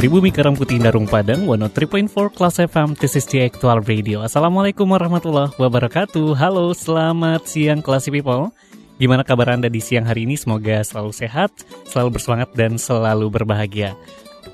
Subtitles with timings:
[0.00, 4.24] Dari Bumi Karang Putih Darung Padang, 103.4 Kelas FM, this is the actual radio.
[4.24, 6.40] Assalamualaikum warahmatullahi wabarakatuh.
[6.40, 8.48] Halo, selamat siang Classy People.
[8.96, 10.40] Gimana kabar Anda di siang hari ini?
[10.40, 11.52] Semoga selalu sehat,
[11.84, 13.92] selalu bersemangat, dan selalu berbahagia.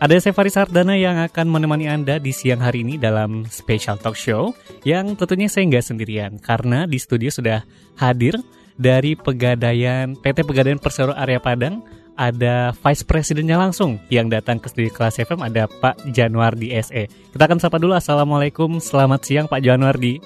[0.02, 4.18] Ada saya Faris Sardana yang akan menemani Anda di siang hari ini dalam special talk
[4.18, 4.51] show
[4.82, 7.62] yang tentunya saya nggak sendirian karena di studio sudah
[7.95, 8.34] hadir
[8.74, 14.90] dari Pegadaian PT Pegadaian Persero Area Padang ada Vice Presidennya langsung yang datang ke studio
[14.90, 17.04] kelas FM ada Pak Januardi SE.
[17.06, 20.18] Kita akan sapa dulu Assalamualaikum, selamat siang Pak Januardi.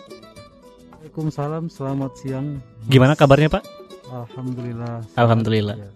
[0.94, 2.62] Waalaikumsalam, selamat siang.
[2.86, 3.62] Gimana kabarnya Pak?
[4.10, 5.02] Alhamdulillah.
[5.18, 5.76] Alhamdulillah.
[5.76, 5.90] Ya.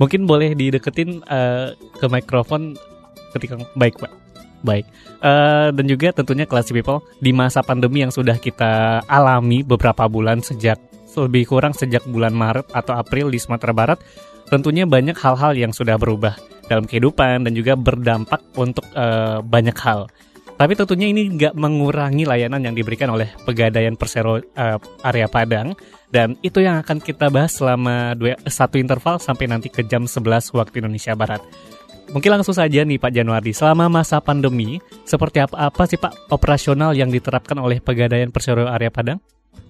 [0.00, 2.74] Mungkin boleh dideketin eh, ke mikrofon
[3.36, 4.12] ketika baik Pak.
[4.64, 4.88] Baik.
[5.20, 10.40] Eh, dan juga tentunya kelas people di masa pandemi yang sudah kita alami beberapa bulan
[10.40, 10.80] sejak
[11.18, 13.98] lebih kurang sejak bulan Maret atau April di Sumatera Barat
[14.48, 16.36] tentunya banyak hal-hal yang sudah berubah
[16.68, 20.08] dalam kehidupan dan juga berdampak untuk eh, banyak hal.
[20.58, 26.34] Tapi tentunya ini nggak mengurangi layanan yang diberikan oleh Pegadaian Persero eh, area Padang dan
[26.40, 30.80] itu yang akan kita bahas selama dua, satu interval sampai nanti ke jam 11 waktu
[30.80, 31.44] Indonesia Barat.
[32.08, 36.96] Mungkin langsung saja nih Pak Januari, selama masa pandemi, seperti apa, apa sih Pak operasional
[36.96, 39.20] yang diterapkan oleh Pegadaian Persero area Padang?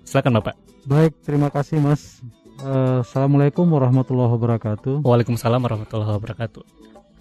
[0.06, 0.55] Silakan Bapak.
[0.87, 2.23] Baik, terima kasih Mas.
[2.59, 5.06] Eh, Assalamualaikum warahmatullahi wabarakatuh.
[5.06, 6.62] Waalaikumsalam warahmatullahi wabarakatuh.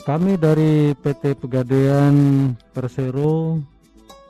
[0.01, 2.15] Kami dari PT Pegadaian
[2.73, 3.61] Persero,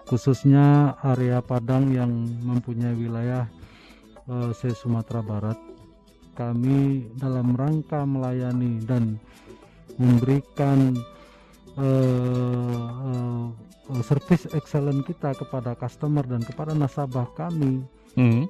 [0.04, 2.12] khususnya area Padang yang
[2.44, 3.48] mempunyai wilayah
[4.28, 5.56] eh, se Sumatera Barat,
[6.36, 9.16] kami dalam rangka melayani dan
[9.96, 10.92] memberikan
[11.80, 12.84] eh,
[13.96, 17.88] eh, service excellent kita kepada customer dan kepada nasabah kami
[18.18, 18.50] Hmm,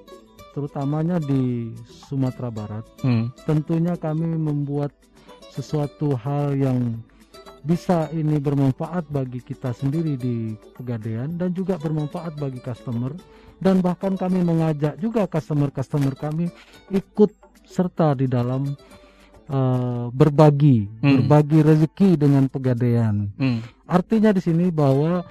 [0.58, 2.82] terutamanya di Sumatera Barat.
[3.06, 4.90] hmm, Tentunya kami membuat
[5.54, 6.98] sesuatu hal yang
[7.62, 13.14] bisa ini bermanfaat bagi kita sendiri di Pegadaian dan juga bermanfaat bagi customer
[13.60, 16.50] dan bahkan kami mengajak juga customer-customer kami
[16.90, 17.30] ikut
[17.68, 18.74] serta di dalam
[19.48, 21.22] eh, berbagi Hmm.
[21.22, 23.30] berbagi rezeki dengan Pegadaian.
[23.36, 23.60] hmm.
[23.86, 25.22] Artinya di sini bahwa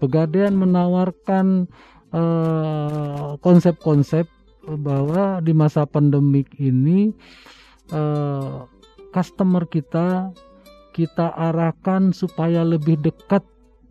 [0.00, 1.70] Pegadaian menawarkan
[2.12, 4.26] eh, konsep-konsep
[4.66, 7.10] bahwa di masa pandemik ini
[7.90, 8.54] eh,
[9.12, 10.30] customer kita
[10.92, 13.42] kita arahkan supaya lebih dekat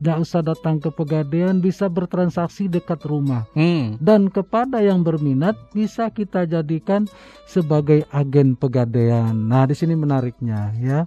[0.01, 3.45] tidak usah datang ke Pegadaian bisa bertransaksi dekat rumah.
[3.53, 7.05] Hmm, dan kepada yang berminat bisa kita jadikan
[7.45, 9.29] sebagai agen Pegadaian.
[9.29, 11.05] Nah, di sini menariknya ya.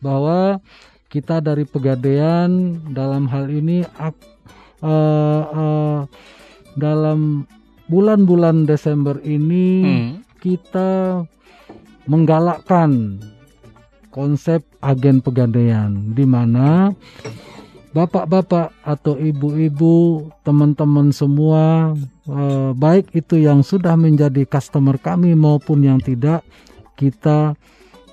[0.00, 0.64] Bahwa
[1.12, 4.12] kita dari Pegadaian dalam hal ini eh,
[5.44, 6.00] eh,
[6.72, 7.44] dalam
[7.86, 10.10] bulan-bulan Desember ini hmm,
[10.42, 11.22] kita
[12.06, 13.18] menggalakkan
[14.10, 16.94] konsep agen Pegadaian di mana
[17.96, 21.96] bapak-bapak atau ibu-ibu, teman-teman semua
[22.28, 26.44] eh, baik itu yang sudah menjadi customer kami maupun yang tidak
[26.96, 27.56] kita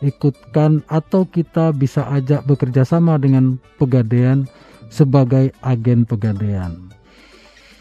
[0.04, 4.44] ikutkan atau kita bisa ajak bekerja sama dengan Pegadaian
[4.92, 6.83] sebagai agen Pegadaian.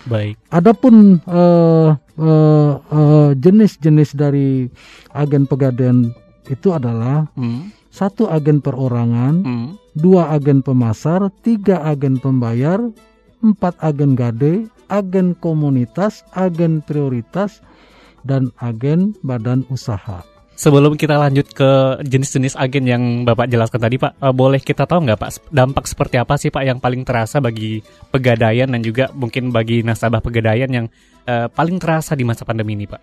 [0.09, 0.35] Baik.
[0.51, 4.67] Adapun eh, eh, eh, jenis-jenis dari
[5.15, 6.11] agen Pegadaian
[6.51, 12.81] itu adalah Hmm, satu agen perorangan, hmm, dua agen pemasar, tiga agen pembayar,
[13.45, 17.61] empat agen gade, agen komunitas, agen prioritas,
[18.25, 20.32] dan agen badan usaha.
[20.63, 25.11] Sebelum kita lanjut ke jenis-jenis agen yang Bapak jelaskan tadi, Pak, eh, boleh kita tahu
[25.11, 27.83] nggak, Pak, dampak seperti apa sih, Pak, yang paling terasa bagi
[28.15, 30.87] pegadaian dan juga mungkin bagi nasabah pegadaian yang
[31.27, 33.03] eh, paling terasa di masa pandemi ini, Pak?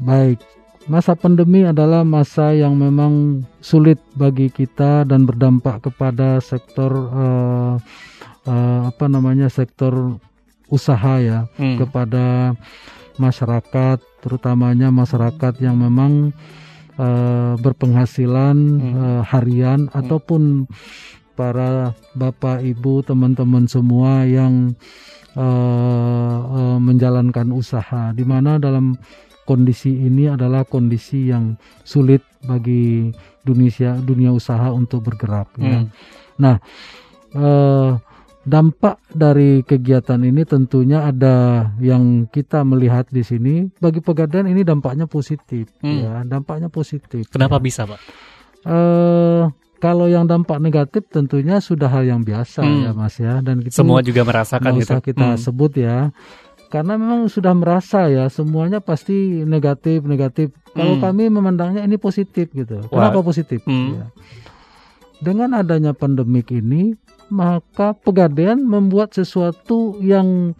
[0.00, 0.40] Baik,
[0.88, 7.74] masa pandemi adalah masa yang memang sulit bagi kita dan berdampak kepada sektor eh,
[8.48, 10.16] eh, apa namanya sektor
[10.72, 12.56] usaha ya Hmm, kepada
[13.20, 16.32] masyarakat, terutamanya masyarakat yang memang
[16.94, 18.94] eh, berpenghasilan Hmm.
[18.94, 20.66] eh, harian ataupun
[21.34, 24.78] para bapak ibu teman-teman semua yang
[25.34, 28.94] eh, eh, menjalankan usaha, di mana dalam
[29.44, 33.10] kondisi ini adalah kondisi yang sulit bagi
[33.44, 35.50] dunia dunia usaha untuk bergerak.
[35.58, 35.84] ya.
[35.84, 35.86] hmm,
[36.38, 36.56] Nah,
[37.34, 37.90] eh,
[38.44, 41.34] dampak dari kegiatan ini tentunya ada
[41.78, 45.98] yang kita melihat di sini bagi pegadaian ini dampaknya positif Hmm.
[45.98, 47.62] ya dampaknya positif Kenapa ya.
[47.62, 48.00] bisa, Pak?
[48.62, 49.42] Eh,
[49.76, 52.80] kalau yang dampak negatif tentunya sudah hal yang biasa Hmm.
[52.82, 54.88] ya mas ya dan kita Semua juga merasakan gitu.
[54.88, 55.40] usah kita Hmm.
[55.40, 56.12] sebut ya
[56.68, 59.12] karena memang sudah merasa ya semuanya pasti
[59.42, 61.02] negatif negatif kalau Hmm.
[61.02, 63.08] kami memandangnya ini positif gitu Wah.
[63.08, 64.00] kenapa positif Hmm.
[64.00, 64.06] Ya.
[65.20, 66.96] dengan adanya pandemik ini
[67.28, 70.52] maka pegadaian membuat sesuatu yang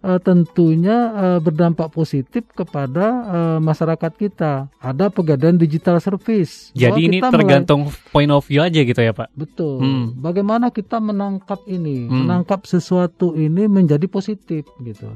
[0.00, 7.00] eh, tentunya eh, berdampak positif kepada eh, masyarakat kita ada pegadaian digital service Jadi Bahwa
[7.02, 7.80] ini kita mulai- tergantung
[8.10, 9.28] point of view aja gitu ya, Pak.
[9.32, 9.76] Betul.
[9.78, 10.06] Hmm.
[10.16, 12.24] Bagaimana kita menangkap ini, Hmm.
[12.24, 15.10] menangkap sesuatu ini menjadi positif gitu.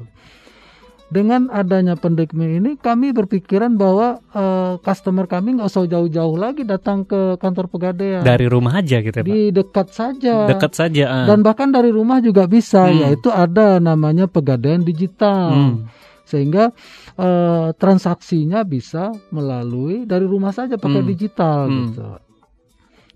[1.11, 7.03] Dengan adanya pandemi ini, kami berpikiran bahwa eh, customer kami nggak usah jauh-jauh lagi datang
[7.03, 8.23] ke kantor pegadaian.
[8.23, 9.27] Dari rumah aja gitu ya, Pak.
[9.27, 10.47] di dekat saja.
[10.47, 11.03] Dekat saja.
[11.11, 11.25] ah.
[11.27, 13.03] Dan bahkan dari rumah juga bisa, Hmm.
[13.03, 15.75] yaitu ada namanya pegadaian digital, Hmm.
[16.23, 16.71] sehingga
[17.19, 21.11] eh, transaksinya bisa melalui dari rumah saja pakai Hmm.
[21.11, 21.79] digital Hmm.
[21.91, 22.07] gitu.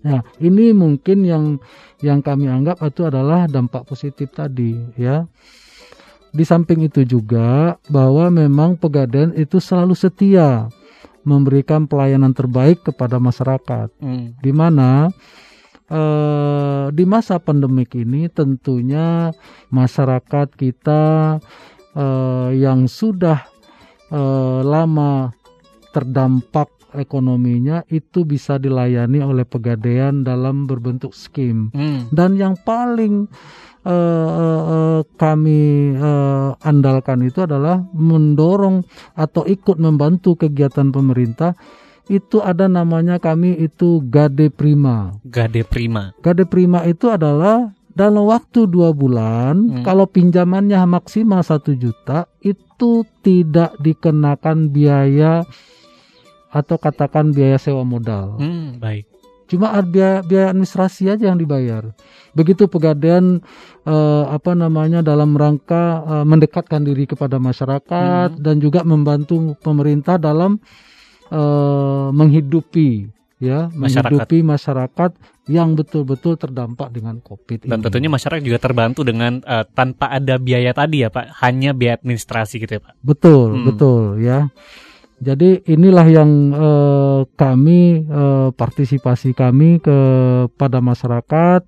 [0.04, 1.44] Nah, ini mungkin yang
[1.98, 5.24] yang kami anggap itu adalah dampak positif tadi, ya.
[6.36, 10.68] Di samping itu juga bahwa memang pegadaian itu selalu setia
[11.26, 14.36] memberikan pelayanan terbaik kepada masyarakat Hmm.
[14.38, 15.10] di mana
[15.90, 19.34] eh, di masa pandemik ini tentunya
[19.72, 21.02] masyarakat kita
[21.96, 23.42] eh, yang sudah
[24.12, 25.34] eh, lama
[25.90, 32.06] terdampak ekonominya itu bisa dilayani oleh pegadaian dalam berbentuk skim Hmm.
[32.14, 33.26] dan yang paling
[33.86, 35.62] eh, eh, eh, kami
[35.94, 38.82] eh, andalkan itu adalah mendorong
[39.14, 41.54] atau ikut membantu kegiatan pemerintah
[42.06, 45.18] itu ada namanya kami itu Gade Prima.
[45.26, 46.14] Gade prima.
[46.22, 49.82] Gade Prima itu adalah dalam waktu dua bulan Hmm.
[49.82, 55.48] kalau pinjamannya maksimal satu juta itu tidak dikenakan biaya
[56.52, 58.36] atau katakan biaya sewa modal.
[58.36, 59.15] Hmm, baik.
[59.46, 61.94] Cuma biaya, biaya administrasi aja yang dibayar.
[62.32, 63.38] Begitu pegadaian
[63.82, 68.38] eh, apa namanya dalam rangka eh, mendekatkan diri kepada masyarakat Hmm.
[68.38, 70.58] dan juga membantu pemerintah dalam
[71.26, 73.06] eh, menghidupi
[73.36, 73.76] ya Masyarakat.
[74.08, 75.10] menghidupi masyarakat
[75.46, 77.84] yang betul-betul terdampak dengan Covid Dan ini.
[77.84, 82.58] tentunya masyarakat juga terbantu dengan eh, tanpa ada biaya tadi ya Pak, hanya biaya administrasi
[82.58, 82.94] gitu ya Pak.
[82.98, 83.64] Betul, Hmm.
[83.64, 84.50] betul ya.
[85.16, 91.64] Jadi inilah yang eh, kami eh, partisipasi kami kepada masyarakat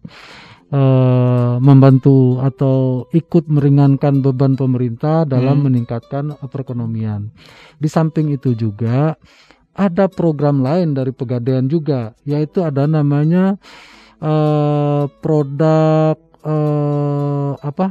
[0.68, 5.72] eh, membantu atau ikut meringankan beban pemerintah dalam Hmm.
[5.72, 7.32] meningkatkan perekonomian.
[7.80, 9.16] Di samping itu juga
[9.72, 13.56] ada program lain dari pegadaian juga, yaitu ada namanya
[14.20, 17.86] eh, produk eh, apa?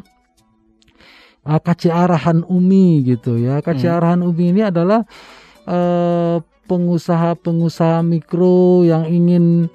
[1.47, 3.63] Ah, KC Arahan Umi gitu ya.
[3.63, 3.95] KC Hmm.
[3.97, 5.46] Arahan Umi ini adalah eh,
[6.67, 9.67] pengusaha-pengusaha mikro yang ingin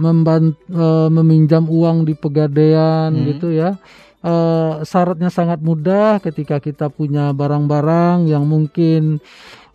[0.00, 3.24] eh, meminjam uang di pegadaian Hmm.
[3.28, 3.76] gitu ya.
[4.20, 9.16] Eh, syaratnya sangat mudah ketika kita punya barang-barang yang mungkin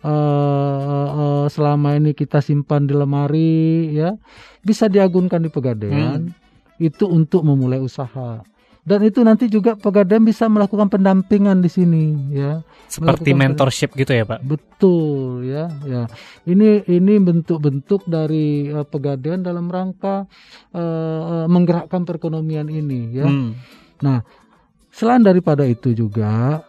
[0.06, 4.14] eh, eh, selama ini kita simpan di lemari ya
[4.62, 6.30] bisa diagunkan di pegadaian
[6.78, 8.42] itu untuk memulai usaha
[8.86, 14.14] dan itu nanti juga pegadaian bisa melakukan pendampingan di sini ya Seperti Melakukan mentorship gitu
[14.14, 14.46] ya Pak.
[14.46, 16.06] Betul ya, ya.
[16.46, 20.30] Ini ini bentuk-bentuk dari eh, pegadaian dalam rangka
[20.70, 23.26] eh, menggerakkan perekonomian ini ya.
[23.26, 23.58] Hmm.
[24.94, 26.62] Selain daripada itu juga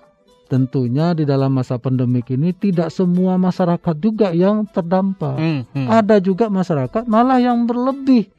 [0.50, 5.38] tentunya di dalam masa pandemik ini tidak semua masyarakat juga yang terdampak.
[5.38, 5.86] Hmm, hmm.
[5.86, 8.32] Ada juga masyarakat malah yang berlebih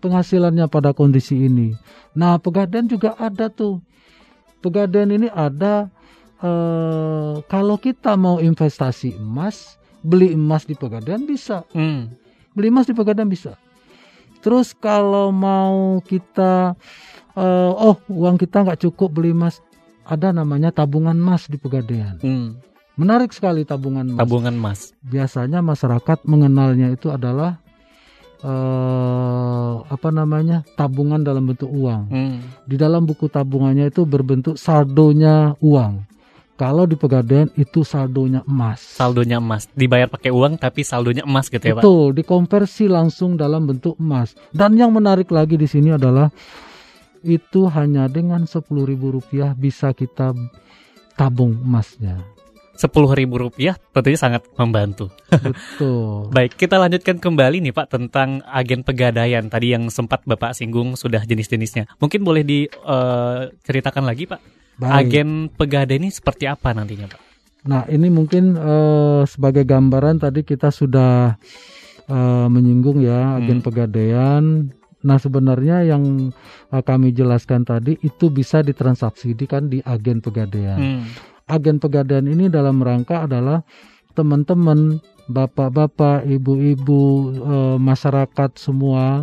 [0.00, 1.72] penghasilannya pada kondisi ini.
[2.16, 3.80] Nah, pegadaian juga ada tuh.
[4.64, 5.92] Pegadaian ini ada
[6.40, 11.64] eh, kalau kita mau investasi emas, beli emas di pegadaian bisa.
[11.76, 12.12] Hmm.
[12.56, 13.56] Beli emas di pegadaian bisa.
[14.40, 16.76] Terus kalau mau kita
[17.36, 19.60] eh, oh, uang kita nggak cukup beli emas,
[20.06, 22.16] ada namanya tabungan emas di pegadaian.
[22.22, 22.56] Hmm.
[22.96, 24.80] Menarik sekali tabungan emas Tabungan emas.
[25.04, 27.60] biasanya masyarakat mengenalnya itu adalah
[28.46, 32.02] eh apa namanya tabungan dalam bentuk uang.
[32.06, 32.38] Hmm.
[32.62, 36.06] Di dalam buku tabungannya itu berbentuk saldonya uang.
[36.56, 38.80] Kalau di pegadaian itu saldonya emas.
[38.80, 39.68] Saldonya emas.
[39.76, 41.82] Dibayar pakai uang tapi saldonya emas gitu ya Pak.
[41.84, 44.32] Betul, dikonversi langsung dalam bentuk emas.
[44.54, 46.32] Dan yang menarik lagi di sini adalah
[47.26, 50.32] itu hanya dengan Rp10.000 bisa kita
[51.18, 52.35] tabung emasnya.
[52.76, 55.08] Sepuluh ribu rupiah tentunya sangat membantu.
[55.28, 56.28] Betul.
[56.36, 61.24] Baik, kita lanjutkan kembali nih Pak tentang agen pegadaian tadi yang sempat Bapak singgung sudah
[61.24, 61.88] jenis-jenisnya.
[61.98, 64.40] Mungkin boleh diceritakan lagi Pak,
[64.78, 64.92] Baik.
[64.92, 67.20] agen pegadaian ini seperti apa nantinya Pak?
[67.66, 71.34] Nah, ini mungkin eh, sebagai gambaran tadi kita sudah
[72.06, 73.66] eh, menyinggung ya agen Hmm.
[73.66, 74.44] pegadaian.
[75.02, 76.30] Nah, sebenarnya yang
[76.70, 80.78] eh, kami jelaskan tadi itu bisa ditransaksikan di agen pegadaian.
[80.78, 81.02] Hmm.
[81.46, 83.62] Agen pegadaian ini dalam rangka adalah
[84.18, 84.98] teman-teman,
[85.30, 87.02] bapak-bapak, ibu-ibu,
[87.38, 89.22] eh, masyarakat semua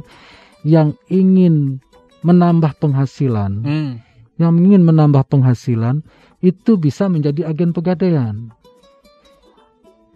[0.63, 1.83] yang ingin
[2.23, 3.91] menambah penghasilan Hmm.
[4.39, 5.99] yang ingin menambah penghasilan
[6.39, 8.55] itu bisa menjadi agen pegadaian.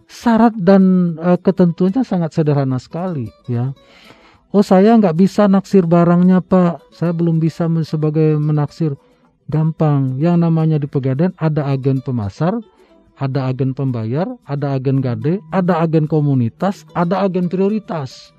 [0.08, 3.76] Syarat dan eh, ketentuannya sangat sederhana sekali, ya.
[4.56, 8.96] Oh saya nggak bisa naksir barangnya pak, saya belum bisa sebagai menaksir.
[9.48, 12.60] Gampang, yang namanya di pegadaian ada agen pemasar,
[13.16, 18.36] ada agen pembayar, ada agen gade, ada agen komunitas, ada agen prioritas.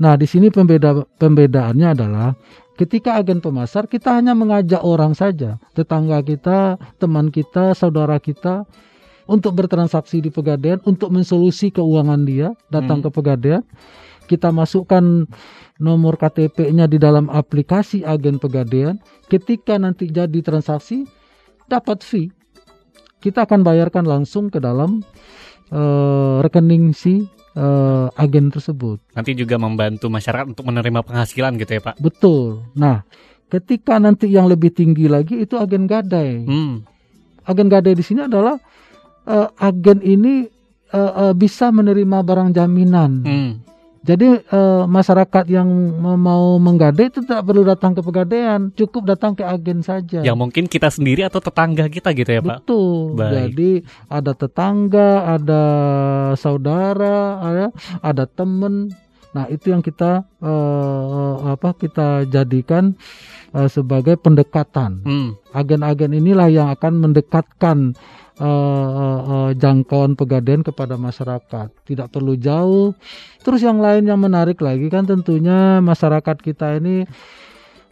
[0.00, 2.36] Nah di sini pembeda pembedaannya adalah
[2.80, 8.64] Ketika agen pemasar, kita hanya mengajak orang saja, tetangga kita, teman kita, saudara kita,
[9.28, 13.04] untuk bertransaksi di pegadaian, untuk mensolusi keuangan dia, datang Hmm.
[13.04, 13.62] ke pegadaian.
[14.30, 15.26] Kita masukkan
[15.82, 18.94] nomor KTP-nya di dalam aplikasi agen pegadaian.
[19.26, 21.02] Ketika nanti jadi transaksi,
[21.66, 22.30] dapat fee.
[23.18, 25.02] Kita akan bayarkan langsung ke dalam
[25.74, 27.26] eh, rekening si
[27.58, 29.02] eh, agen tersebut.
[29.18, 31.98] Nanti juga membantu masyarakat untuk menerima penghasilan gitu ya Pak?
[31.98, 32.70] Betul.
[32.78, 33.02] Nah,
[33.50, 36.46] ketika nanti yang lebih tinggi lagi itu agen gadai.
[36.46, 36.86] Hmm.
[37.44, 38.56] Agen gadai di sini adalah
[39.26, 40.46] eh, agen ini
[40.90, 43.12] eh, eh, bisa menerima barang jaminan.
[43.26, 43.52] Hmm.
[44.00, 45.68] Jadi eh, masyarakat yang
[46.00, 50.24] mau- menggadai itu tidak perlu datang ke pegadaian, cukup datang ke agen saja.
[50.24, 52.64] Yang mungkin kita sendiri atau tetangga kita gitu ya Pak?
[52.64, 53.20] Betul.
[53.20, 53.32] Baik.
[53.36, 53.70] Jadi
[54.08, 55.62] ada tetangga, ada
[56.40, 57.66] saudara, ada
[58.00, 58.88] ada teman.
[59.36, 62.96] Nah itu yang kita eh, apa kita jadikan
[63.54, 65.02] eh, sebagai pendekatan.
[65.02, 65.30] Hmm.
[65.50, 67.94] Agen-agen inilah yang akan mendekatkan
[68.40, 71.68] eh, eh, eh, jangkauan pegadaian kepada masyarakat.
[71.84, 72.96] Tidak perlu jauh.
[73.44, 77.04] Terus yang lain yang menarik lagi kan tentunya masyarakat kita ini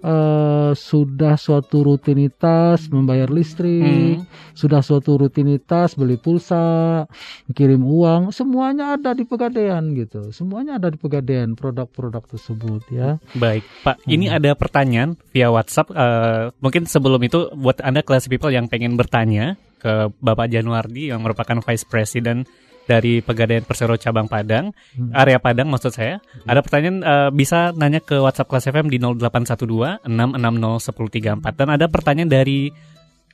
[0.02, 4.26] eh, sudah suatu rutinitas membayar listrik, Hmm.
[4.55, 7.07] sudah suatu rutinitas beli pulsa,
[7.55, 10.31] kirim uang, semuanya ada di pegadaian gitu.
[10.31, 13.19] Semuanya ada di pegadaian produk-produk tersebut ya.
[13.35, 14.07] Baik, Pak.
[14.07, 15.90] Ini ada pertanyaan via WhatsApp.
[15.95, 21.23] Eh, mungkin sebelum itu buat Anda classy people yang pengen bertanya ke Bapak Januardi yang
[21.23, 22.47] merupakan Vice President
[22.88, 25.12] dari Pegadaian Persero Cabang Padang, Hmm.
[25.12, 26.25] area Padang maksud saya.
[26.49, 31.85] Ada pertanyaan eh, bisa nanya ke WhatsApp Kelas FM di 0812 660 1034 dan ada
[31.92, 32.73] pertanyaan dari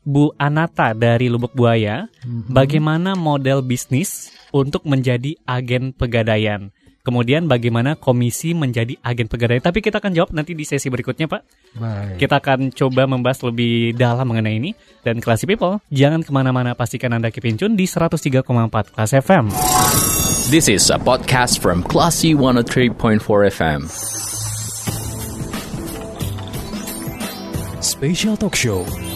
[0.04, 2.10] Bu Anata dari Lubuk Buaya.
[2.26, 2.52] Mhm.
[2.52, 6.68] Bagaimana model bisnis untuk menjadi agen pegadaian?
[7.04, 9.60] Kemudian bagaimana komisi menjadi agen pegadaian?
[9.60, 11.42] Tapi kita akan jawab nanti di sesi berikutnya, Pak.
[11.76, 12.16] Baik.
[12.16, 14.72] Kita akan coba membahas lebih dalam mengenai ini.
[15.04, 18.40] Dan Classy People, jangan ke mana-mana, pastikan Anda keep in tune di 103,4
[18.96, 19.52] Kelas FM.
[20.48, 23.20] This is a podcast from Classy 103.4
[23.52, 23.84] FM.
[27.84, 29.13] Special Talk Show.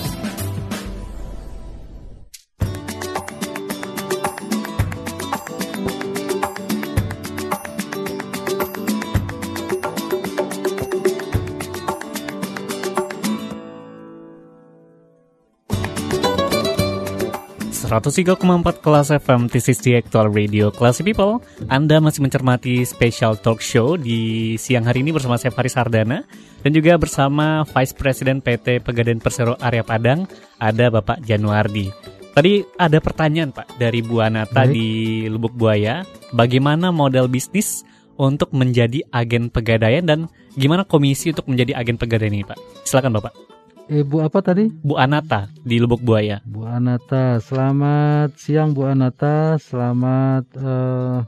[18.60, 21.40] Empat kelas FM, this is the actual radio Classy People.
[21.72, 26.20] Anda masih mencermati special talk show di siang hari ini bersama saya Faris Sardana
[26.60, 30.28] dan juga bersama Vice President PT Pegadaian Persero Area Padang,
[30.60, 31.88] ada Bapak Januardi.
[32.36, 34.76] Tadi ada pertanyaan Pak dari Bu Anata Baik.
[34.76, 34.88] di
[35.24, 36.04] Lubuk Buaya,
[36.36, 37.88] bagaimana model bisnis
[38.20, 40.28] untuk menjadi agen pegadaian dan
[40.60, 42.84] gimana komisi untuk menjadi agen pegadaian ini Pak?
[42.84, 43.57] Silakan Bapak.
[43.88, 44.68] Ibu apa tadi?
[44.84, 46.44] Bu Anata di Lubuk Buaya.
[46.44, 51.18] Bu Anata, selamat siang Bu Anata, selamat eh,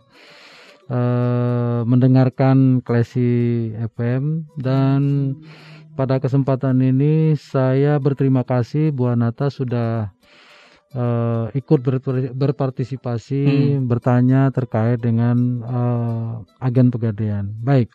[0.93, 5.33] eh, mendengarkan Classy FM dan
[5.97, 10.13] pada kesempatan ini saya berterima kasih Bu Anata sudah
[10.93, 17.49] eh, ikut ber- berpartisipasi bertanya terkait dengan eh, agen pegadaian.
[17.65, 17.89] Baik,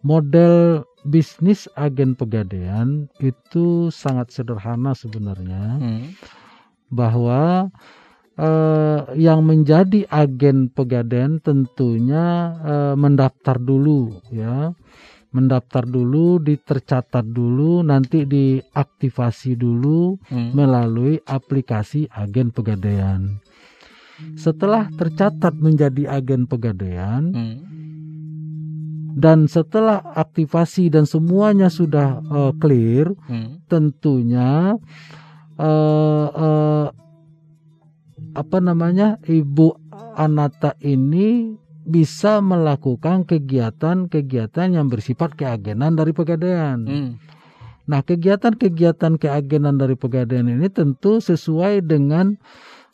[0.00, 6.04] model bisnis agen pegadaian itu sangat sederhana sebenarnya Hmm.
[6.88, 7.68] bahwa
[8.34, 14.72] eh, yang menjadi agen pegadaian tentunya eh, mendaftar dulu ya
[15.34, 20.50] mendaftar dulu ditercatat dulu nanti diaktifasi dulu Hmm.
[20.56, 23.38] melalui aplikasi agen pegadaian
[24.38, 27.58] setelah tercatat menjadi agen pegadaian Hmm.
[29.14, 33.62] Dan setelah aktivasi dan semuanya sudah eh, clear, Hmm.
[33.70, 34.74] tentunya
[35.54, 36.86] eh, eh,
[38.34, 39.78] apa namanya ibu
[40.14, 41.54] Anata ini
[41.84, 46.78] bisa melakukan kegiatan-kegiatan yang bersifat keagenan dari pegadaian.
[46.82, 47.10] Hmm.
[47.84, 52.34] Nah, kegiatan-kegiatan keagenan dari pegadaian ini tentu sesuai dengan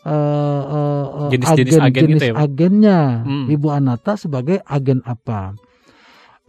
[0.02, 2.40] eh, eh, Jenis-jenis agen gitu ya, Pak?
[2.44, 3.00] agennya.
[3.22, 3.46] Hmm.
[3.48, 5.54] Ibu Anata sebagai agen apa?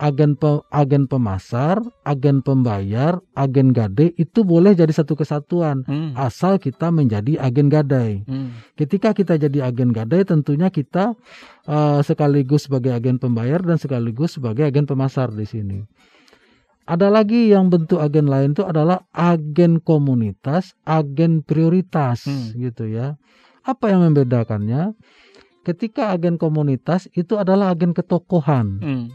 [0.02, 6.18] Agen pe- agen pemasar, agen pembayar, agen gade itu boleh jadi satu kesatuan Hmm.
[6.18, 8.26] asal kita menjadi agen gadai.
[8.26, 8.58] Hmm.
[8.74, 11.14] Ketika kita jadi agen gadai, tentunya kita
[11.70, 15.86] eh, sekaligus sebagai agen pembayar dan sekaligus sebagai agen pemasar di sini.
[16.90, 22.58] Ada lagi yang bentuk agen lain itu adalah agen komunitas, agen prioritas, Hmm.
[22.58, 23.22] gitu ya.
[23.62, 24.98] Apa yang membedakannya?
[25.62, 29.06] Ketika agen komunitas itu adalah agen ketokohan Hmm.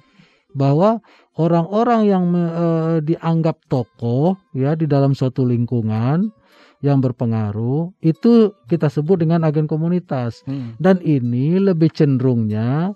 [0.57, 1.05] Bahwa
[1.37, 6.33] orang-orang yang eh, dianggap tokoh ya di dalam suatu lingkungan
[6.81, 10.45] yang berpengaruh itu kita sebut dengan agen komunitas.
[10.49, 10.77] Hmm.
[10.81, 12.93] dan ini lebih cenderungnya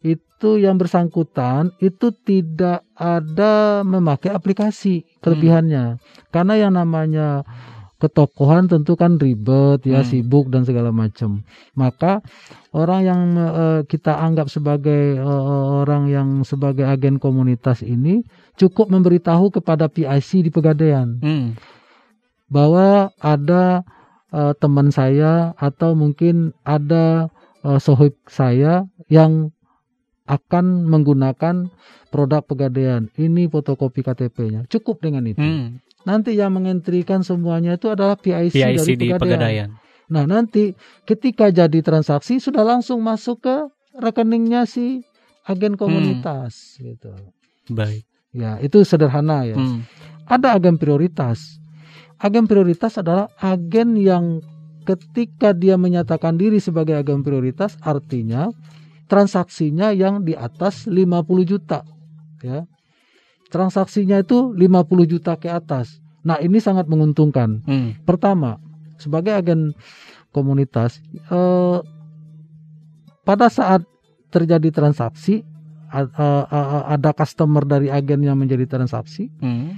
[0.00, 6.00] itu yang bersangkutan itu tidak ada memakai aplikasi kelebihannya.
[6.32, 7.44] Karena yang namanya
[8.00, 10.08] ketokohan tentu kan ribet ya Hmm.
[10.08, 11.44] sibuk dan segala macam
[11.76, 12.24] maka
[12.72, 15.44] orang yang eh, kita anggap sebagai eh,
[15.84, 18.24] orang yang sebagai agen komunitas ini
[18.56, 21.54] cukup memberitahu kepada PIC di Pegadaian Hmm.
[22.48, 23.84] bahwa ada
[24.32, 27.28] eh, teman saya atau mungkin ada
[27.62, 29.52] eh, sohib saya yang
[30.30, 31.66] akan menggunakan
[32.14, 33.10] produk pegadaian.
[33.18, 34.70] Ini fotokopi KTP-nya.
[34.70, 35.42] Cukup dengan itu.
[35.42, 35.82] Hmm.
[36.08, 39.20] Nanti yang mengentrikan semuanya itu adalah PIC, PIC dari di pegadaian.
[39.20, 39.68] Pegadaian.
[40.10, 40.74] Nah, nanti
[41.06, 43.56] ketika jadi transaksi sudah langsung masuk ke
[43.94, 45.06] rekeningnya si
[45.46, 47.14] agen komunitas gitu.
[47.70, 48.02] Baik.
[48.34, 49.58] Ya, itu sederhana ya.
[49.58, 49.86] Hmm.
[50.30, 51.58] ada agen prioritas.
[52.22, 54.38] Agen prioritas adalah agen yang
[54.86, 58.50] ketika dia menyatakan diri sebagai agen prioritas artinya
[59.10, 61.82] transaksinya yang di atas 50 juta
[62.42, 62.66] ya.
[63.50, 65.98] Transaksinya itu 50 juta ke atas.
[66.20, 67.64] Nah, ini sangat menguntungkan.
[67.64, 67.96] Hmm.
[68.04, 68.60] Pertama,
[69.00, 69.72] sebagai agen
[70.30, 71.78] komunitas eh,
[73.24, 73.82] pada saat
[74.30, 75.42] terjadi transaksi
[75.90, 79.74] a- a- a- ada customer dari agen yang menjadi transaksi Hmm.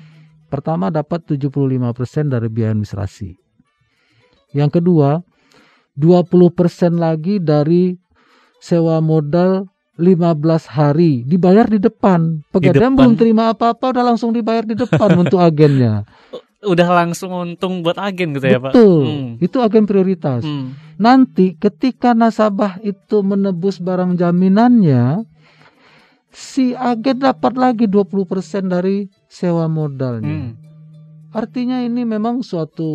[0.52, 3.40] Pertama dapat 75% dari biaya administrasi.
[4.52, 5.24] Yang kedua,
[5.96, 7.96] 20% lagi dari
[8.60, 9.64] sewa modal
[10.00, 12.40] 15 hari dibayar di depan.
[12.48, 12.98] Pegadaian depan.
[12.98, 16.08] belum terima apa-apa udah langsung dibayar di depan untuk agennya.
[16.62, 18.72] Udah langsung untung buat agen gitu ya Pak?
[18.72, 19.02] Betul.
[19.04, 19.30] Hmm.
[19.42, 20.46] Itu agen prioritas.
[20.46, 20.78] Hmm.
[20.96, 25.26] Nanti ketika nasabah itu menebus barang jaminannya
[26.32, 30.30] si agen dapat lagi 20% dari sewa modalnya.
[30.30, 30.52] Hmm.
[31.32, 32.88] Artinya ini memang suatu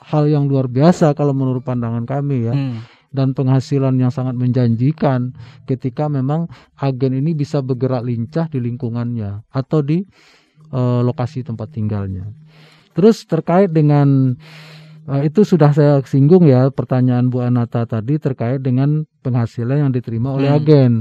[0.00, 2.80] hal yang luar biasa kalau menurut pandangan kami ya Hmm.
[3.14, 5.34] Dan penghasilan yang sangat menjanjikan
[5.66, 6.46] ketika memang
[6.78, 10.02] agen ini bisa bergerak lincah di lingkungannya atau di
[10.72, 12.26] eh, lokasi tempat tinggalnya.
[12.96, 14.34] Terus terkait dengan
[15.06, 20.34] eh, itu sudah saya singgung ya pertanyaan Bu Anata tadi terkait dengan penghasilan yang diterima
[20.34, 20.58] oleh Hmm.
[20.58, 20.92] agen.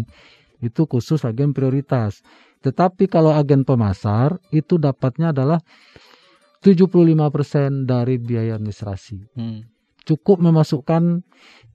[0.61, 2.21] Itu khusus agen prioritas.
[2.65, 5.61] Tetapi kalau agen pemasar itu dapatnya adalah
[6.65, 9.37] 75% dari biaya administrasi.
[9.37, 9.61] Hmm.
[10.01, 11.21] Cukup memasukkan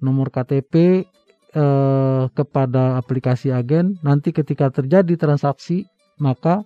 [0.00, 1.04] nomor KTP
[1.54, 5.86] eh, kepada aplikasi agen, nanti ketika terjadi transaksi
[6.20, 6.64] maka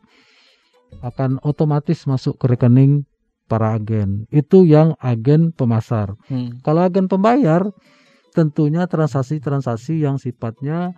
[1.03, 3.07] akan otomatis masuk ke rekening
[3.51, 4.27] para agen.
[4.31, 6.15] Itu yang agen pemasar.
[6.31, 6.59] Hmm.
[6.65, 7.67] Kalau agen pembayar,
[8.35, 10.95] tentunya transaksi-transaksi yang sifatnya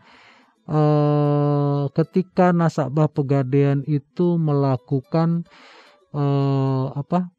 [0.68, 5.44] eh, ketika nasabah pegadaian itu melakukan
[6.16, 7.35] eh, apa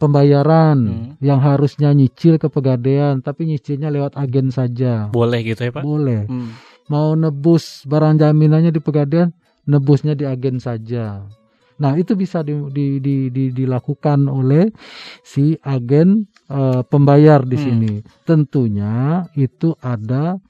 [0.00, 1.08] pembayaran Hmm.
[1.20, 5.12] yang harusnya nyicil ke pegadaian, tapi nyicilnya lewat agen saja.
[5.12, 5.84] Boleh gitu ya Pak?
[5.84, 6.24] Boleh.
[6.24, 6.56] Hmm.
[6.88, 9.28] Mau nebus barang jaminannya di pegadaian,
[9.62, 11.28] nebusnya di agen saja.
[11.76, 14.68] Nah, itu bisa di, di, di, di- dilakukan oleh
[15.22, 17.62] si agen eh, pembayar di Hmm.
[17.62, 17.92] sini.
[18.24, 18.96] Tentunya
[19.32, 20.40] itu ada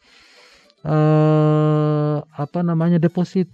[0.81, 3.51] eh, apa namanya deposit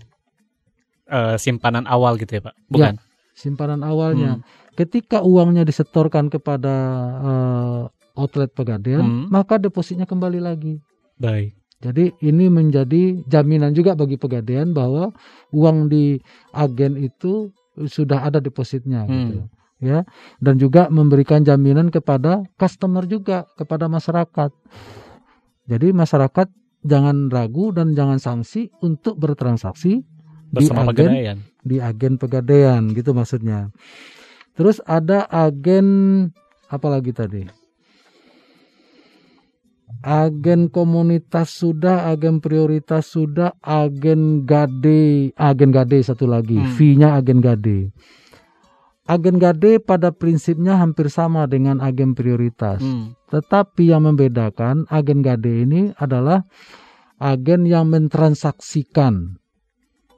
[1.06, 2.54] Eh, simpanan awal gitu ya Pak?
[2.66, 2.98] Bukan?
[3.30, 4.38] simpanan awalnya.
[4.38, 4.65] Hmm.
[4.76, 6.74] Ketika uangnya disetorkan kepada
[7.18, 7.80] eh,
[8.14, 9.26] outlet pegadaian, Hmm.
[9.28, 10.80] maka depositnya kembali lagi.
[11.16, 11.56] Baik.
[11.76, 15.12] Jadi ini menjadi jaminan juga bagi pegadaian bahwa
[15.50, 16.16] uang di
[16.50, 19.44] agen itu sudah ada depositnya gitu.
[19.76, 20.08] Ya,
[20.38, 24.48] dan juga memberikan jaminan kepada customer juga kepada masyarakat
[25.66, 26.48] Jadi masyarakat
[26.80, 30.00] jangan ragu dan jangan sanksi untuk bertransaksi
[30.48, 31.38] Bersama agen- pegadaian.
[31.60, 33.68] di agen pegadaian gitu maksudnya.
[34.56, 35.86] Terus ada agen
[36.72, 37.44] apa lagi tadi?
[40.02, 46.72] Agen komunitas sudah, agen prioritas sudah, agen gade, agen gade satu lagi, Hmm.
[46.74, 47.90] fee-nya agen gade.
[49.06, 52.82] Agen gade pada prinsipnya hampir sama dengan agen prioritas.
[52.82, 53.14] Hmm.
[53.30, 56.42] Tetapi yang membedakan agen gade ini adalah
[57.22, 59.38] agen yang mentransaksikan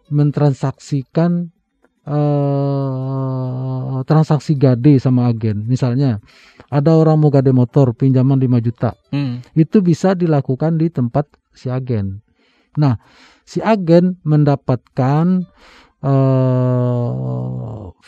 [0.09, 1.53] mentransaksikan
[2.09, 5.68] eh, transaksi gade sama agen.
[5.68, 6.18] Misalnya
[6.73, 8.97] ada orang mau gade motor pinjaman 5 juta.
[9.12, 9.44] Hmm.
[9.53, 12.25] Itu bisa dilakukan di tempat si agen.
[12.81, 12.97] Nah,
[13.44, 15.44] si agen mendapatkan
[15.99, 17.38] eh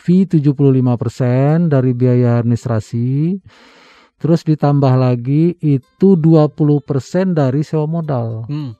[0.01, 3.37] fee 75% dari biaya administrasi.
[4.21, 8.45] Terus ditambah lagi itu 20% dari sewa modal.
[8.45, 8.77] Hmm.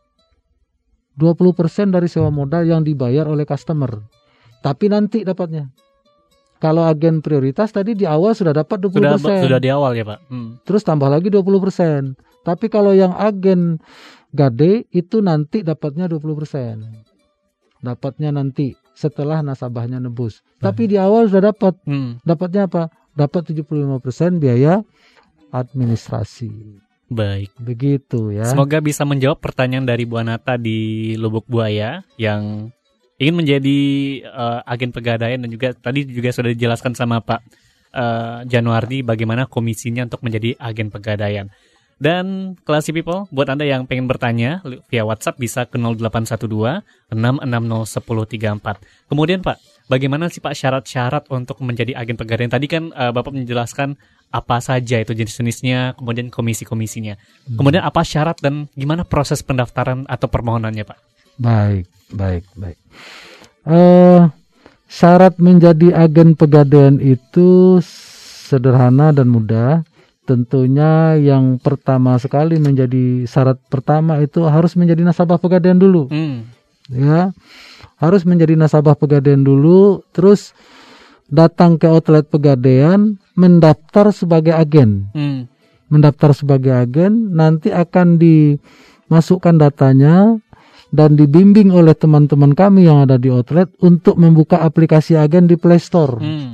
[1.17, 4.20] 20% dari sewa modal yang dibayar oleh customer.
[4.61, 5.69] Tapi nanti dapatnya.
[6.61, 9.17] Kalau agen prioritas tadi di awal sudah dapat 20%.
[9.17, 10.19] Sudah sudah di awal ya, Pak.
[10.29, 10.61] Hmm.
[10.61, 12.13] Terus tambah lagi 20%.
[12.45, 13.81] Tapi kalau yang agen
[14.29, 17.81] gade itu nanti dapatnya 20%.
[17.81, 20.45] Dapatnya nanti setelah nasabahnya nebus.
[20.61, 21.81] Tapi di awal sudah dapat.
[21.89, 22.21] Hmm.
[22.21, 22.93] Dapatnya apa?
[23.17, 24.85] Dapat 75% biaya
[25.49, 26.77] administrasi.
[27.09, 27.51] Baik.
[27.57, 28.45] Begitu ya.
[28.45, 32.69] Semoga bisa menjawab pertanyaan dari Bu Anata di Lubuk Buaya yang
[33.21, 33.79] ingin menjadi
[34.25, 37.41] eh, agen pegadaian dan juga tadi juga sudah dijelaskan sama Pak
[37.93, 41.53] eh, Januardi bagaimana komisinya untuk menjadi agen pegadaian.
[42.01, 46.81] Dan Classy People, buat Anda yang pengen bertanya via WhatsApp bisa ke 0812
[47.13, 48.81] 660 1034.
[49.05, 52.49] Kemudian Pak, bagaimana sih Pak syarat-syarat untuk menjadi agen pegadaian?
[52.49, 54.01] Tadi kan eh, Bapak menjelaskan
[54.33, 57.21] apa saja itu jenis-jenisnya, kemudian komisi-komisinya.
[57.53, 61.10] Kemudian apa syarat dan gimana proses pendaftaran atau permohonannya, Pak?
[61.41, 62.77] Baik, baik, baik.
[63.65, 64.21] Eh,
[64.85, 67.81] syarat menjadi agen pegadaian itu
[68.45, 69.81] sederhana dan mudah.
[70.29, 76.45] Tentunya yang pertama sekali menjadi syarat pertama itu harus menjadi nasabah pegadaian dulu, Hmm.
[76.93, 77.33] ya.
[77.97, 80.53] Harus menjadi nasabah pegadaian dulu, terus
[81.25, 85.49] datang ke outlet pegadaian, mendaftar sebagai agen Hmm.
[85.91, 90.39] mendaftar sebagai agen nanti akan dimasukkan datanya
[90.91, 95.79] dan dibimbing oleh teman-teman kami yang ada di outlet untuk membuka aplikasi agen di Play
[95.79, 96.19] Store.
[96.19, 96.51] Hmm.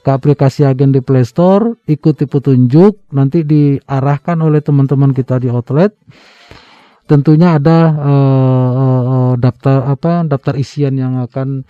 [0.00, 5.92] Ke aplikasi agen di Play Store, ikuti petunjuk, nanti diarahkan oleh teman-teman kita di outlet.
[7.10, 11.66] Tentunya ada eh, eh, daftar apa daftar isian yang akan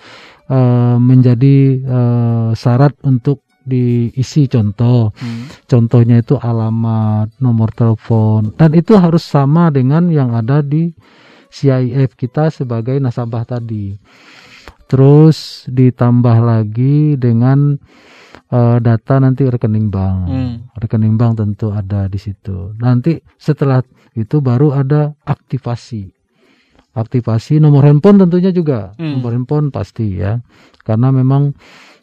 [0.52, 5.16] eh, menjadi eh, syarat untuk diisi contoh.
[5.16, 5.48] Hmm.
[5.64, 10.92] Contohnya itu alamat, nomor telepon, dan itu harus sama dengan yang ada di
[11.50, 13.98] CIF kita sebagai nasabah tadi.
[14.90, 17.78] Terus ditambah lagi dengan
[18.50, 20.18] eh, data nanti rekening bank.
[20.26, 20.54] Hmm.
[20.78, 22.74] Rekening bank tentu ada di situ.
[22.78, 23.82] Nanti setelah
[24.18, 26.10] itu baru ada aktivasi.
[26.90, 28.94] Aktivasi nomor handphone tentunya juga.
[28.98, 29.22] Hmm.
[29.22, 30.42] Nomor handphone pasti ya.
[30.82, 31.54] Karena memang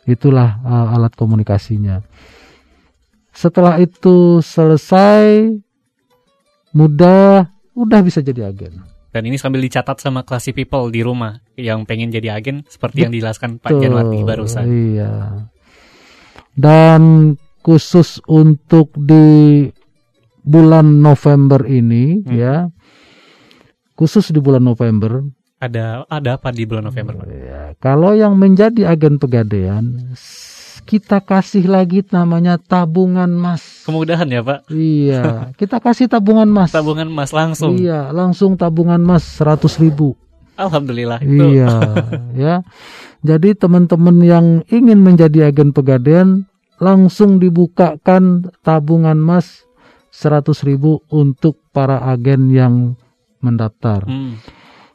[0.07, 1.99] itulah uh, alat komunikasinya.
[3.35, 5.51] Setelah itu selesai
[6.71, 8.96] mudah udah bisa jadi agen.
[9.07, 13.13] Dan ini sambil dicatat sama Classy People di rumah yang pengen jadi agen seperti yang
[13.15, 14.65] dijelaskan Pak Betul, Januardi barusan.
[14.67, 15.11] Iya.
[16.53, 19.65] Dan khusus untuk di
[20.43, 22.33] bulan November ini Hmm.
[22.35, 22.55] ya.
[23.97, 25.25] Khusus di bulan November
[25.57, 27.25] Ada ada apa di bulan November, Pak?
[27.33, 30.13] Ya, kalau yang menjadi agen pegadaian,
[30.83, 33.85] kita kasih lagi namanya tabungan mas.
[33.87, 34.69] Kemudahan ya, Pak.
[34.69, 35.23] Iya,
[35.59, 36.69] kita kasih tabungan mas.
[36.73, 37.77] Tabungan emas langsung.
[37.79, 40.13] Iya, langsung tabungan mas 100 ribu.
[40.57, 41.57] Alhamdulillah itu.
[41.57, 41.69] Iya,
[42.49, 42.55] ya.
[43.21, 46.45] Jadi teman-teman yang ingin menjadi agen pegadaian,
[46.77, 49.65] langsung dibukakan tabungan mas
[50.13, 52.97] 100 ribu untuk para agen yang
[53.37, 54.41] mendaftar Hmm.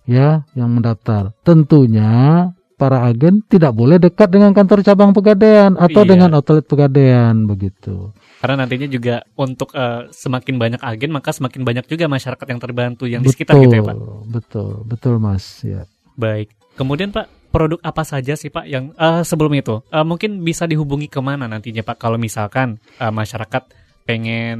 [0.02, 1.30] ya yang mendaftar.
[1.46, 2.50] Tentunya
[2.82, 6.10] para agen tidak boleh dekat dengan kantor cabang pegadaian atau Iya.
[6.10, 8.10] dengan outlet pegadaian begitu.
[8.42, 13.06] Karena nantinya juga untuk eh, semakin banyak agen maka semakin banyak juga masyarakat yang terbantu
[13.06, 13.96] yang di sekitar gitu ya, Pak.
[14.26, 15.86] Betul, betul Mas ya.
[16.18, 16.50] Baik.
[16.74, 21.06] Kemudian Pak, produk apa saja sih Pak yang eh, sebelum itu eh, mungkin bisa dihubungi
[21.06, 23.62] ke mana nantinya Pak kalau misalkan eh, masyarakat
[24.02, 24.58] pengen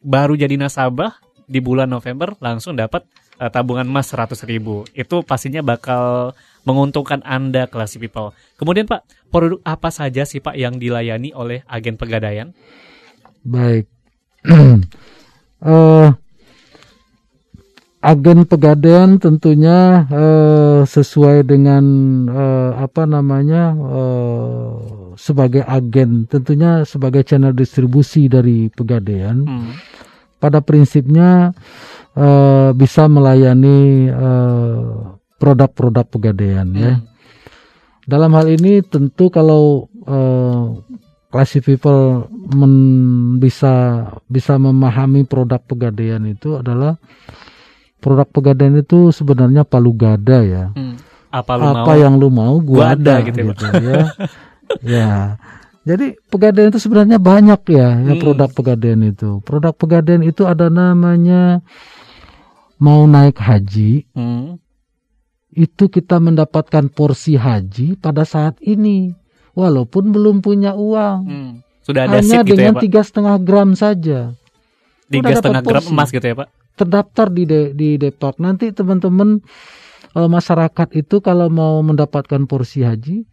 [0.02, 3.06] baru jadi nasabah di bulan November langsung dapat
[3.38, 4.84] uh, tabungan emas 100 ribu.
[4.92, 6.34] Itu pastinya bakal
[6.66, 8.34] menguntungkan Anda Classy People.
[8.58, 12.50] Kemudian Pak, produk apa saja sih Pak yang dilayani oleh agen pegadaian?
[13.46, 13.86] Baik.
[15.66, 16.14] uh,
[18.06, 21.84] agen pegadaian tentunya uh, sesuai dengan
[22.30, 24.70] uh, apa namanya uh,
[25.18, 29.42] sebagai agen tentunya sebagai channel distribusi dari pegadaian.
[29.42, 29.74] Hmm
[30.46, 31.56] pada prinsipnya
[32.14, 34.80] uh, bisa melayani eh,
[35.36, 36.76] produk-produk pegadaian ya.
[36.76, 36.86] hmm.
[36.86, 36.94] ya.
[38.06, 40.78] Dalam hal ini tentu kalau uh,
[41.36, 42.72] classy people men,
[43.36, 46.96] bisa bisa memahami produk pegadaian itu adalah
[48.00, 50.72] produk pegadaian itu sebenarnya palu gada ya.
[50.72, 50.96] Hmm.
[51.28, 54.02] Apa, lu Apa mau, yang lu mau gua, gua ada, ada gitu, ya, gitu ya.
[54.80, 55.12] ya.
[55.84, 58.22] Jadi pegadaian itu sebenarnya banyak ya, ya hmm.
[58.24, 59.44] produk pegadaian itu.
[59.44, 61.60] Produk pegadaian itu ada namanya
[62.80, 64.56] mau naik haji, hmm.
[65.52, 69.12] itu kita mendapatkan porsi haji pada saat ini,
[69.56, 71.18] walaupun belum punya uang.
[71.24, 71.52] Hmm.
[71.80, 74.36] Sudah ada hanya gitu ya, dengan tiga ya, setengah gram saja.
[75.08, 76.48] Tiga setengah gram emas gitu ya Pak?
[76.76, 78.36] Terdaftar di de, di Depak.
[78.36, 79.40] Nanti teman-teman
[80.12, 83.24] e, masyarakat itu kalau mau mendapatkan porsi haji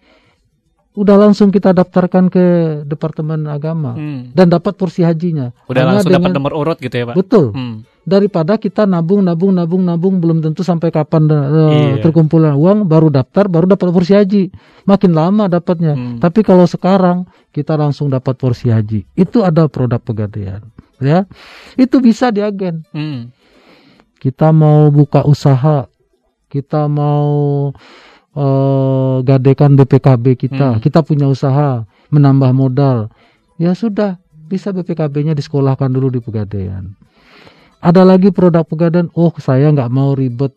[0.94, 2.46] udah langsung kita daftarkan ke
[2.86, 4.38] Departemen Agama hmm.
[4.38, 5.50] dan dapat porsi hajinya.
[5.66, 7.16] Udah Hanya langsung dengan, dapat nomor urut gitu ya, Pak.
[7.18, 7.46] Betul.
[7.54, 7.76] Hmm.
[8.04, 11.40] Daripada kita nabung nabung nabung nabung belum tentu sampai kapan uh,
[11.72, 12.04] iya.
[12.04, 14.44] terkumpulan uang baru daftar baru dapat porsi haji.
[14.86, 15.94] Makin lama dapatnya.
[15.98, 16.18] Hmm.
[16.22, 19.08] Tapi kalau sekarang kita langsung dapat porsi haji.
[19.18, 20.62] Itu ada produk pegadaian,
[21.02, 21.26] ya.
[21.74, 22.86] Itu bisa di agen.
[22.94, 23.34] Hmm.
[24.20, 25.88] Kita mau buka usaha,
[26.52, 27.72] kita mau
[28.38, 30.82] uh, gadekan BPKB kita, hmm.
[30.82, 33.10] kita punya usaha, menambah modal,
[33.58, 34.18] ya sudah
[34.50, 36.94] bisa BPKB-nya disekolahkan dulu di pegadaian.
[37.84, 40.54] Ada lagi produk pegadaian, oh saya nggak mau ribet.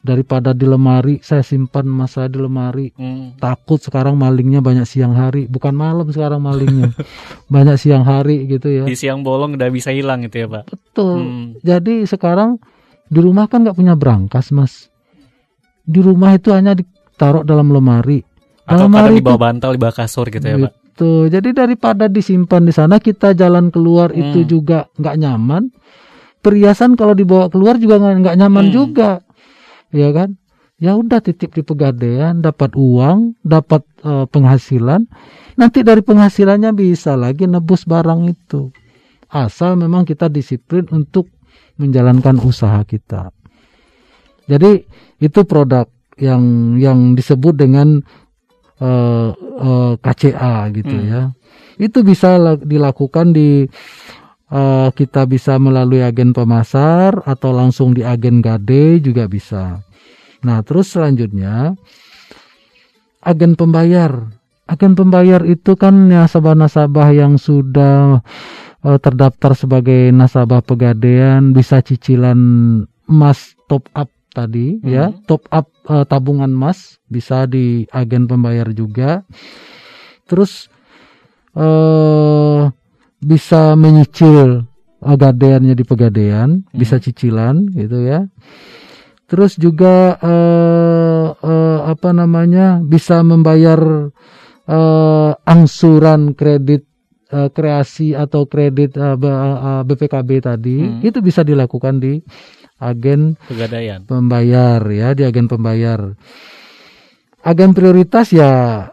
[0.00, 2.88] Daripada di lemari saya simpan masa di lemari.
[2.96, 3.36] Hmm.
[3.36, 5.44] takut sekarang malingnya banyak siang hari.
[5.44, 6.96] Bukan malam sekarang malingnya.
[7.52, 8.88] Banyak siang hari gitu ya.
[8.88, 10.72] Di siang bolong udah bisa hilang gitu ya pak?
[10.72, 11.20] Betul.
[11.20, 11.46] Hmm.
[11.60, 12.56] jadi sekarang
[13.10, 14.88] di rumah kan nggak punya berangkas mas
[15.84, 18.22] di rumah itu hanya ditaruh dalam lemari.
[18.68, 20.72] Atau lemari di bawah bantal, di bawah kasur gitu ya, Pak.
[20.72, 21.32] Gitu.
[21.32, 24.20] Jadi daripada disimpan di sana kita jalan keluar hmm.
[24.20, 25.72] itu juga nggak nyaman.
[26.40, 28.74] Perhiasan kalau dibawa keluar juga nggak nyaman hmm.
[28.74, 29.24] juga.
[29.90, 30.36] Ya kan?
[30.80, 35.04] Ya udah titip di pegadaian, dapat uang, dapat uh, penghasilan.
[35.60, 38.72] Nanti dari penghasilannya bisa lagi nebus barang itu.
[39.28, 41.28] Asal memang kita disiplin untuk
[41.76, 43.28] menjalankan usaha kita.
[44.50, 44.82] Jadi
[45.22, 45.86] itu produk
[46.18, 48.02] yang yang disebut dengan
[48.82, 51.06] uh, uh, KCA gitu hmm.
[51.06, 51.22] ya.
[51.78, 53.64] Itu bisa dilakukan di
[54.50, 59.80] uh, kita bisa melalui agen pemasar atau langsung di agen gade juga bisa.
[60.42, 61.78] Nah, terus selanjutnya
[63.22, 64.28] agen pembayar.
[64.70, 68.22] Agen pembayar itu kan nasabah-nasabah yang sudah
[68.86, 72.38] uh, terdaftar sebagai nasabah pegadaian bisa cicilan
[73.10, 74.86] emas top up tadi hmm.
[74.86, 79.26] ya top up uh, tabungan emas bisa di agen pembayar juga
[80.30, 80.70] terus
[81.58, 82.70] uh,
[83.20, 84.64] bisa menyicil
[85.02, 86.78] uh, gadaiannya di pegadaian hmm.
[86.78, 88.24] bisa cicilan gitu ya
[89.26, 94.10] terus juga uh, uh, apa namanya bisa membayar
[94.66, 96.86] uh, angsuran kredit
[97.30, 99.14] uh, kreasi atau kredit uh,
[99.86, 101.06] BPKB tadi hmm.
[101.06, 102.18] itu bisa dilakukan di
[102.80, 104.02] agen pegadaian.
[104.08, 106.16] pembayar ya di agen pembayar.
[107.44, 108.88] Agen prioritas ya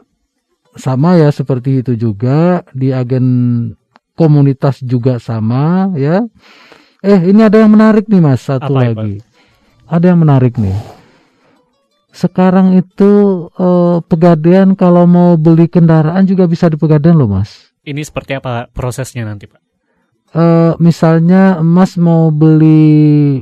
[0.75, 2.67] sama ya seperti itu juga.
[2.75, 3.25] Di agen
[4.13, 6.27] komunitas juga sama ya.
[7.01, 9.23] Eh ini ada yang menarik nih mas satu Apa lagi.
[9.87, 10.75] Ada yang menarik nih.
[12.11, 13.11] Sekarang itu
[13.55, 17.71] eh, pegadaian kalau mau beli kendaraan juga bisa di pegadaian loh mas.
[17.87, 19.63] Ini seperti apa prosesnya nanti pak?
[20.35, 23.39] Eh, misalnya mas mau beli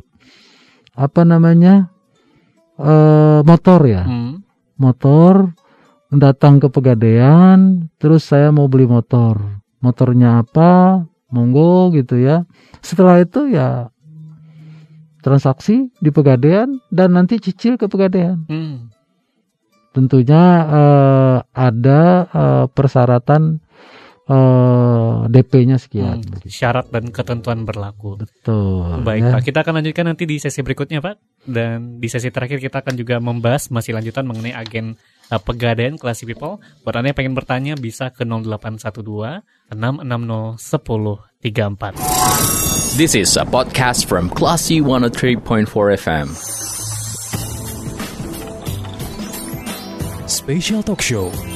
[0.95, 1.91] apa namanya
[2.79, 4.41] uh, motor ya hmm.
[4.79, 5.51] motor
[6.15, 12.47] datang ke pegadaian terus saya mau beli motor motornya apa monggo gitu ya
[12.79, 13.91] setelah itu ya
[15.25, 18.45] transaksi di pegadaian dan nanti cicil ke pegadaian.
[18.45, 18.93] Hmm.
[19.89, 23.57] Tentunya eh, ada eh, persyaratan
[24.29, 26.21] eh, DP-nya sekian.
[26.21, 26.29] Hmm.
[26.37, 26.53] begitu.
[26.53, 28.17] Syarat dan ketentuan berlaku.
[28.21, 29.01] Betul.
[29.05, 29.31] Baik ya.
[29.37, 31.15] Pak, kita akan lanjutkan nanti di sesi berikutnya Pak.
[31.45, 34.97] Dan di sesi terakhir kita akan juga membahas masih lanjutan mengenai agen
[35.29, 36.57] uh, pegadaian Classy People.
[36.81, 41.93] Buat Anda yang pengen bertanya bisa ke 0812 660 1034.
[42.95, 45.67] This is a podcast from Classy 103.4
[45.99, 46.31] FM.
[50.25, 51.54] Special Talk Show.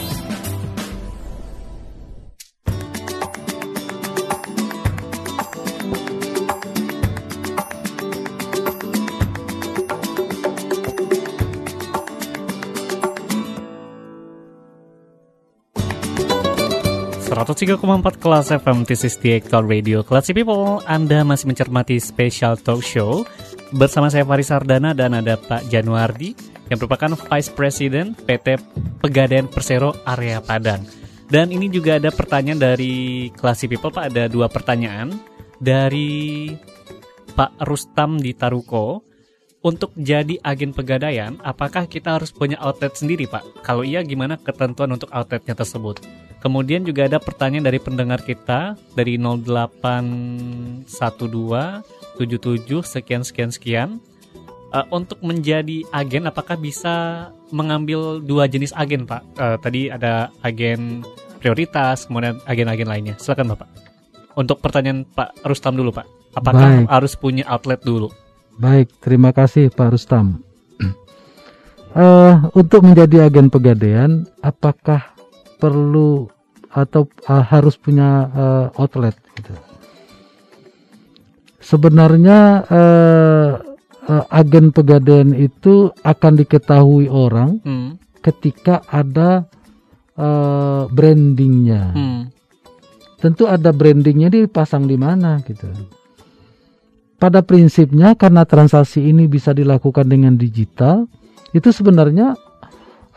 [17.49, 20.05] Empat kelas FM This is the Actual Radio.
[20.05, 23.25] Classy People Anda masih mencermati Special Talk Show.
[23.73, 26.37] Bersama saya Faris Sardana dan ada Pak Januardi
[26.69, 28.61] Yang merupakan Vice President PT
[29.01, 30.85] Pegadaian Persero Area Padang.
[31.25, 34.13] Dan ini juga ada pertanyaan dari Classy People Pak.
[34.13, 35.09] Ada dua pertanyaan
[35.57, 36.53] Dari
[37.33, 39.08] Pak Rustam di Taruko
[39.59, 43.63] untuk jadi agen pegadaian, apakah kita harus punya outlet sendiri, Pak?
[43.63, 45.99] Kalau iya, gimana ketentuan untuk outletnya tersebut?
[46.39, 53.89] Kemudian juga ada pertanyaan dari pendengar kita dari 0812 77 sekian sekian sekian.
[54.69, 59.21] Eh, untuk menjadi agen, apakah bisa mengambil dua jenis agen, Pak?
[59.35, 61.03] Eh, tadi ada agen
[61.43, 63.15] prioritas, kemudian agen-agen lainnya.
[63.19, 63.67] Silakan, Bapak.
[64.39, 66.07] Untuk pertanyaan Pak Rustam dulu, Pak.
[66.37, 66.87] Apakah Baik.
[66.87, 68.13] harus punya outlet dulu?
[68.59, 70.43] Baik, terima kasih Pak Rustam.
[71.89, 75.09] Eh, untuk menjadi agen pegadaian, apakah
[75.57, 76.29] perlu
[76.69, 79.17] atau eh, harus punya eh, outlet?
[79.33, 79.49] Gitu.
[81.57, 83.49] Sebenarnya eh,
[84.05, 87.97] eh, agen pegadaian itu akan diketahui orang Hmm.
[88.21, 89.49] ketika ada
[90.13, 91.83] eh, brandingnya.
[91.89, 92.21] Hmm.
[93.17, 95.67] tentu ada brandingnya dipasang di mana gitu.
[97.19, 101.03] Pada prinsipnya karena transaksi ini bisa dilakukan dengan digital,
[101.51, 102.39] itu sebenarnya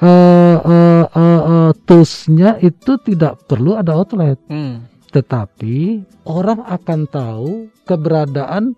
[0.03, 4.91] eh, eh, eh, eh, toolsnya itu tidak perlu ada outlet, Hmm.
[5.15, 8.75] tetapi orang akan tahu keberadaan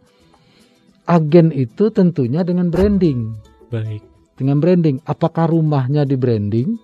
[1.09, 3.33] agen itu tentunya dengan branding.
[3.73, 4.05] Baik.
[4.37, 6.77] Dengan branding, apakah rumahnya di branding,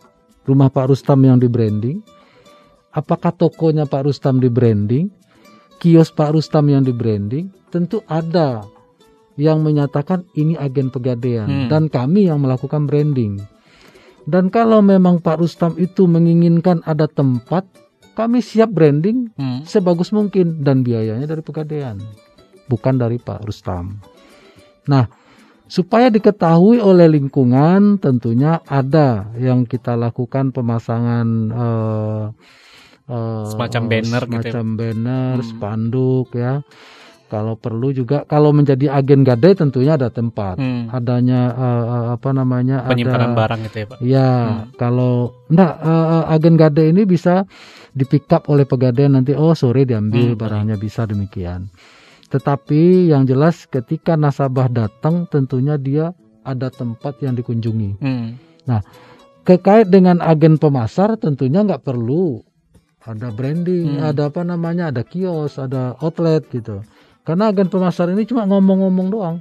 [0.49, 2.01] rumah Pak Rustam yang di branding,
[2.97, 5.11] apakah tokonya Pak Rustam di branding,
[5.81, 8.61] kios Pak Rustam yang di branding, tentu ada
[9.41, 11.69] yang menyatakan ini agen pegadaian Hmm.
[11.73, 13.41] dan kami yang melakukan branding.
[14.29, 17.65] Dan kalau memang Pak Rustam itu menginginkan ada tempat,
[18.13, 19.65] kami siap branding Hmm.
[19.65, 21.97] sebagus mungkin dan biayanya dari pegadaian,
[22.69, 24.05] bukan dari Pak Rustam.
[24.85, 25.09] Nah,
[25.65, 32.25] supaya diketahui oleh lingkungan, tentunya ada yang kita lakukan pemasangan eh,
[33.11, 34.41] eh, Semacam banner gitu ya?
[34.55, 35.47] semacam banner, Hmm.
[35.51, 36.55] spanduk ya.
[37.31, 40.91] Kalau perlu juga, kalau menjadi agen gadai tentunya ada tempat, Hmm.
[40.91, 43.97] adanya eh, apa namanya, Penyimpanan ada barang gitu ya, Pak.
[44.03, 44.59] Ya, Hmm.
[44.75, 45.15] kalau
[45.47, 47.47] enggak eh, agen gade ini bisa
[47.91, 51.71] di pick up oleh pegadaian nanti oh sore diambil Hmm, barangnya bisa demikian.
[52.31, 56.15] Tetapi yang jelas ketika nasabah datang tentunya dia
[56.47, 57.99] ada tempat yang dikunjungi.
[57.99, 58.39] Hmm.
[59.43, 62.39] Kekait dengan agen pemasar tentunya nggak perlu
[63.01, 64.13] ada branding, Hmm.
[64.13, 66.85] ada apa namanya, ada kios, ada outlet gitu.
[67.25, 69.37] Karena agen pemasar ini cuma ngomong-ngomong doang.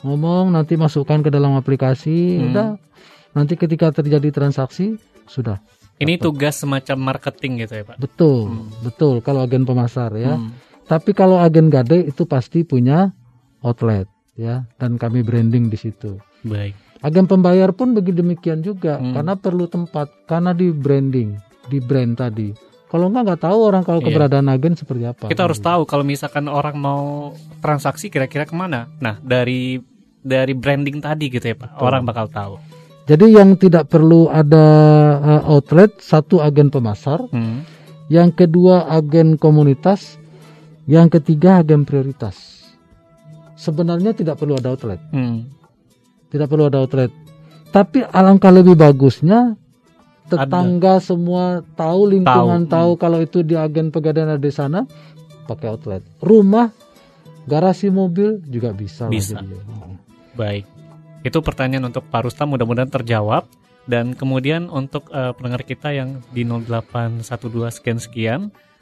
[0.00, 2.46] Ngomong nanti masukkan ke dalam aplikasi, Hmm.
[2.52, 2.68] udah.
[3.32, 5.62] Nanti ketika terjadi transaksi sudah.
[6.00, 7.96] Ini tugas semacam marketing gitu ya, Pak.
[8.00, 8.72] Betul, Hmm.
[8.80, 10.40] betul kalau agen pemasar ya.
[10.40, 10.56] Hmm.
[10.88, 13.12] Tapi kalau agen gade itu pasti punya
[13.62, 16.18] outlet ya dan kami branding di situ.
[16.42, 16.74] Baik.
[17.00, 19.12] Agen pembayar pun begitu demikian juga Hmm.
[19.12, 21.36] karena perlu tempat karena di branding,
[21.68, 22.50] di brand tadi.
[22.90, 24.06] Kalau nggak nggak tahu orang kalau Iya.
[24.10, 25.30] keberadaan agen seperti apa.
[25.30, 27.30] Kita harus tahu kalau misalkan orang mau
[27.62, 28.90] transaksi kira-kira ke mana.
[28.98, 29.78] Nah, dari
[30.20, 31.78] dari branding tadi gitu ya, Pak.
[31.78, 32.58] Orang bakal tahu.
[33.06, 34.66] Jadi yang tidak perlu ada
[35.16, 37.62] uh, outlet satu agen pemasar, Hmm.
[38.06, 40.18] yang kedua agen komunitas,
[40.84, 42.36] yang ketiga agen prioritas.
[43.54, 44.98] Sebenarnya tidak perlu ada outlet.
[45.10, 45.46] Hmm.
[46.26, 47.10] tidak perlu ada outlet.
[47.70, 49.58] Tapi alangkah lebih bagusnya
[50.30, 54.86] tetangga semua tahu lingkungan Tahu, tahu, kalau itu di agen pegadaian ada di sana
[55.50, 56.02] pakai outlet.
[56.22, 56.70] Rumah,
[57.50, 59.10] garasi mobil juga bisa.
[59.10, 59.42] Bisa.
[60.38, 60.64] Baik.
[61.26, 63.44] Itu pertanyaan untuk Pak Rustam mudah-mudahan terjawab
[63.90, 67.26] dan kemudian untuk eh, pendengar kita yang di 0812
[67.74, 68.40] sekian sekian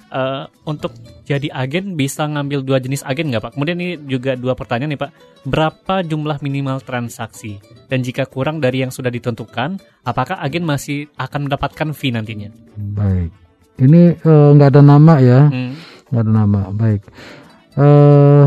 [0.09, 0.92] eh, untuk
[1.24, 3.52] jadi agen bisa ngambil dua jenis agen nggak Pak?
[3.56, 5.11] Kemudian ini juga dua pertanyaan nih Pak.
[5.44, 7.61] Berapa jumlah minimal transaksi?
[7.88, 12.52] Dan jika kurang dari yang sudah ditentukan, apakah agen masih akan mendapatkan fee nantinya?
[12.76, 13.30] Baik.
[13.78, 15.72] Ini eh, nggak ada nama ya, Hmm.
[16.11, 16.61] nggak ada nama.
[16.74, 17.02] Baik.
[17.78, 18.44] Eh,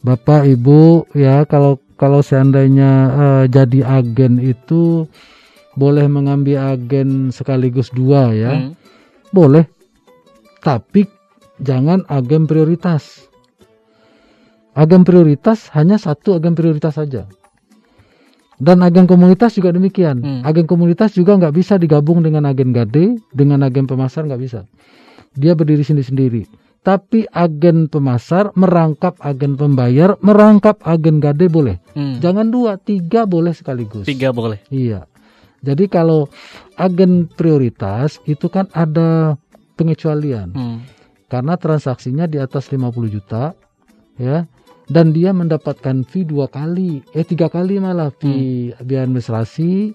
[0.00, 5.04] Bapak Ibu ya kalau kalau seandainya eh, jadi agen itu
[5.76, 8.72] boleh mengambil agen sekaligus dua ya, Hmm.
[9.30, 9.66] boleh.
[10.60, 11.08] Tapi
[11.60, 13.28] jangan agen prioritas.
[14.76, 17.26] Agen prioritas hanya satu agen prioritas saja.
[18.60, 20.20] Dan agen komunitas juga demikian.
[20.20, 20.40] Hmm.
[20.44, 24.68] Agen komunitas juga nggak bisa digabung dengan agen gade, dengan agen pemasar nggak bisa.
[25.32, 26.44] Dia berdiri sendiri-sendiri.
[26.80, 31.80] Tapi agen pemasar merangkap agen pembayar, merangkap agen gade boleh.
[31.96, 32.20] Hmm.
[32.20, 34.04] Jangan dua, tiga boleh sekaligus.
[34.04, 34.60] Tiga boleh.
[34.68, 35.08] Iya.
[35.60, 36.28] Jadi kalau
[36.76, 39.36] agen prioritas itu kan ada
[39.80, 40.52] pengecualian.
[40.52, 40.80] Hmm.
[41.30, 43.54] karena transaksinya di atas 50 juta
[44.18, 44.44] ya.
[44.90, 49.94] Dan dia mendapatkan fee dua kali eh tiga kali malah fee biaya administrasi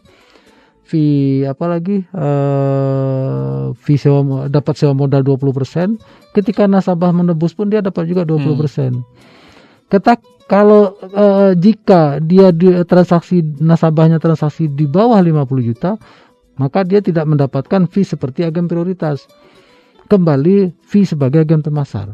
[0.87, 7.83] fee apa lagi eh fee sewa dapat sewa modal 20% ketika nasabah menebus pun dia
[7.83, 9.03] dapat juga 20%
[9.85, 15.97] Ketak kalau eh, jika dia di, transaksi nasabahnya transaksi di bawah 50 juta
[16.55, 19.27] maka dia tidak mendapatkan fee seperti agen prioritas
[20.05, 22.13] kembali fee sebagai agen pemasar.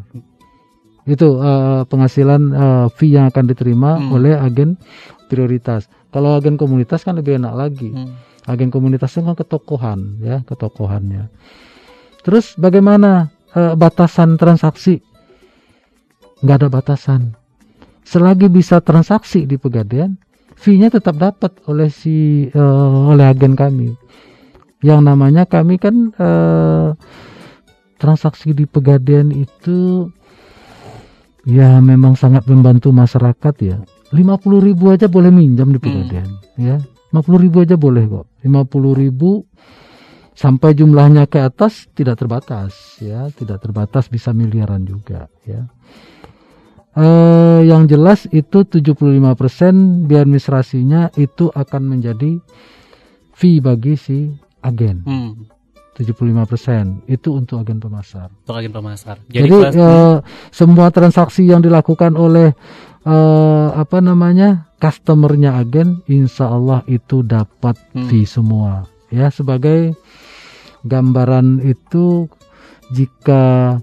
[1.04, 4.14] Itu eh, penghasilan eh, fee yang akan diterima Hmm.
[4.16, 4.78] oleh agen
[5.28, 5.90] prioritas.
[6.12, 7.90] Kalau agen komunitas kan lebih enak lagi.
[7.92, 8.16] Hmm.
[8.50, 11.30] Agen komunitas kan ketokohan ya, ketokohannya.
[12.22, 15.02] Terus bagaimana eh, batasan transaksi?
[16.42, 17.22] Nggak ada batasan.
[18.02, 20.18] Selagi bisa transaksi di pegadaian,
[20.58, 23.94] fee-nya tetap dapat oleh si eh, oleh agen kami.
[24.82, 26.88] Yang namanya kami kan eh,
[28.02, 30.10] transaksi di pegadaian itu
[31.46, 33.78] ya memang sangat membantu masyarakat ya.
[34.10, 36.28] 50.000 ribu aja boleh minjam di pegadaian
[36.58, 36.82] ya.
[37.14, 38.26] 50.000 ribu aja boleh kok.
[38.42, 39.46] 50.000 ribu
[40.34, 45.70] sampai jumlahnya ke atas tidak terbatas ya, tidak terbatas bisa miliaran juga ya.
[46.92, 52.44] Eh, yang jelas itu 75% biaya administrasinya itu akan menjadi
[53.32, 54.28] fee bagi si
[54.60, 55.08] agen.
[55.08, 55.51] Hmm.
[56.04, 58.34] 75% itu untuk agen pemasar.
[58.42, 59.16] Untuk agen pemasar.
[59.28, 60.16] Jadi, kelas- eh,
[60.50, 62.54] semua transaksi yang dilakukan oleh
[63.02, 68.06] eh, apa namanya customernya agen, insya Allah itu dapat Hmm.
[68.06, 68.86] fee semua.
[69.10, 69.98] Ya sebagai
[70.84, 72.30] gambaran itu
[72.90, 73.78] jika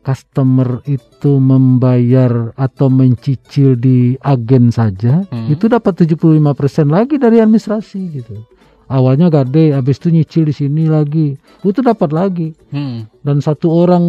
[0.00, 5.48] customer itu membayar atau mencicil di agen saja, Hmm.
[5.48, 8.44] itu dapat 75% lagi dari administrasi gitu.
[8.90, 13.06] Awalnya gade, habis itu nyicil di sini lagi, itu dapat lagi Hmm.
[13.22, 14.02] dan satu orang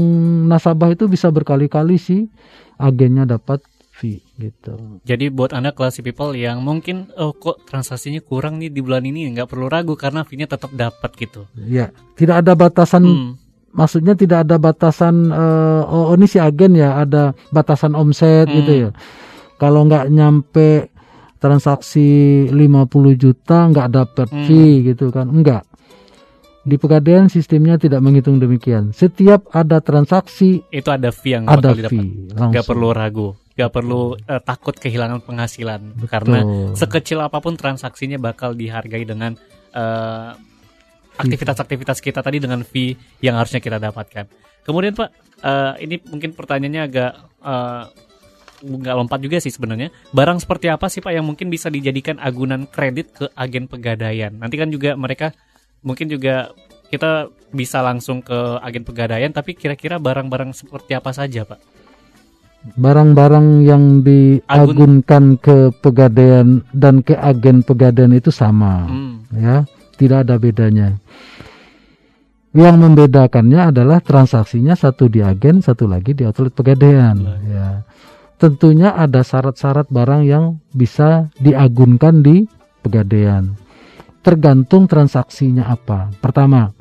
[0.50, 2.26] nasabah itu bisa berkali-kali sih
[2.76, 3.62] agennya dapat
[3.92, 4.98] fee gitu.
[5.06, 9.30] Jadi buat anda classy people yang mungkin oh kok transaksinya kurang nih di bulan ini
[9.30, 11.46] nggak perlu ragu karena fee-nya tetap dapat gitu.
[11.62, 13.32] Ya, tidak ada batasan Hmm.
[13.72, 18.58] maksudnya tidak ada batasan oh, oh, ini si agen ya ada batasan omset Hmm.
[18.58, 18.90] gitu ya.
[19.62, 20.90] Kalau nggak nyampe
[21.42, 22.08] transaksi
[22.48, 22.54] 50
[23.18, 24.46] juta nggak dapat Hmm.
[24.46, 25.26] fee gitu kan.
[25.26, 25.66] Enggak.
[26.62, 28.94] Di pegadaian sistemnya tidak menghitung demikian.
[28.94, 31.98] Setiap ada transaksi Itu ada fee yang ada bakal didapat.
[31.98, 32.38] fee.
[32.38, 36.78] Nggak perlu ragu, nggak perlu eh, takut kehilangan penghasilan karena Betul.
[36.78, 39.34] sekecil apa pun transaksinya bakal dihargai dengan
[39.74, 40.32] eh,
[41.12, 44.30] aktivitas-aktivitas kita tadi dengan fee yang harusnya kita dapatkan.
[44.62, 45.10] Kemudian Pak,
[45.42, 47.12] eh, ini mungkin pertanyaannya agak
[47.42, 47.84] eh,
[48.62, 49.90] nggak lompat juga sih sebenarnya.
[50.14, 54.32] Barang seperti apa sih Pak yang mungkin bisa dijadikan agunan kredit ke agen pegadaian?
[54.38, 55.34] Nanti kan juga mereka
[55.82, 56.54] mungkin juga
[56.94, 61.82] kita bisa langsung ke agen pegadaian, tapi kira-kira barang-barang seperti apa saja Pak?
[62.78, 69.26] barang-barang yang diagunkan ke pegadaian dan ke agen pegadaian itu sama Hmm.
[69.34, 69.66] ya
[69.98, 71.02] tidak ada bedanya
[72.54, 77.18] yang membedakannya adalah transaksinya satu di agen satu lagi di outlet pegadaian
[77.50, 77.82] ya
[78.42, 82.50] tentunya ada syarat-syarat barang yang bisa diagunkan di
[82.82, 83.54] pegadaian.
[84.26, 86.10] Tergantung transaksinya apa.
[86.18, 86.74] Pertama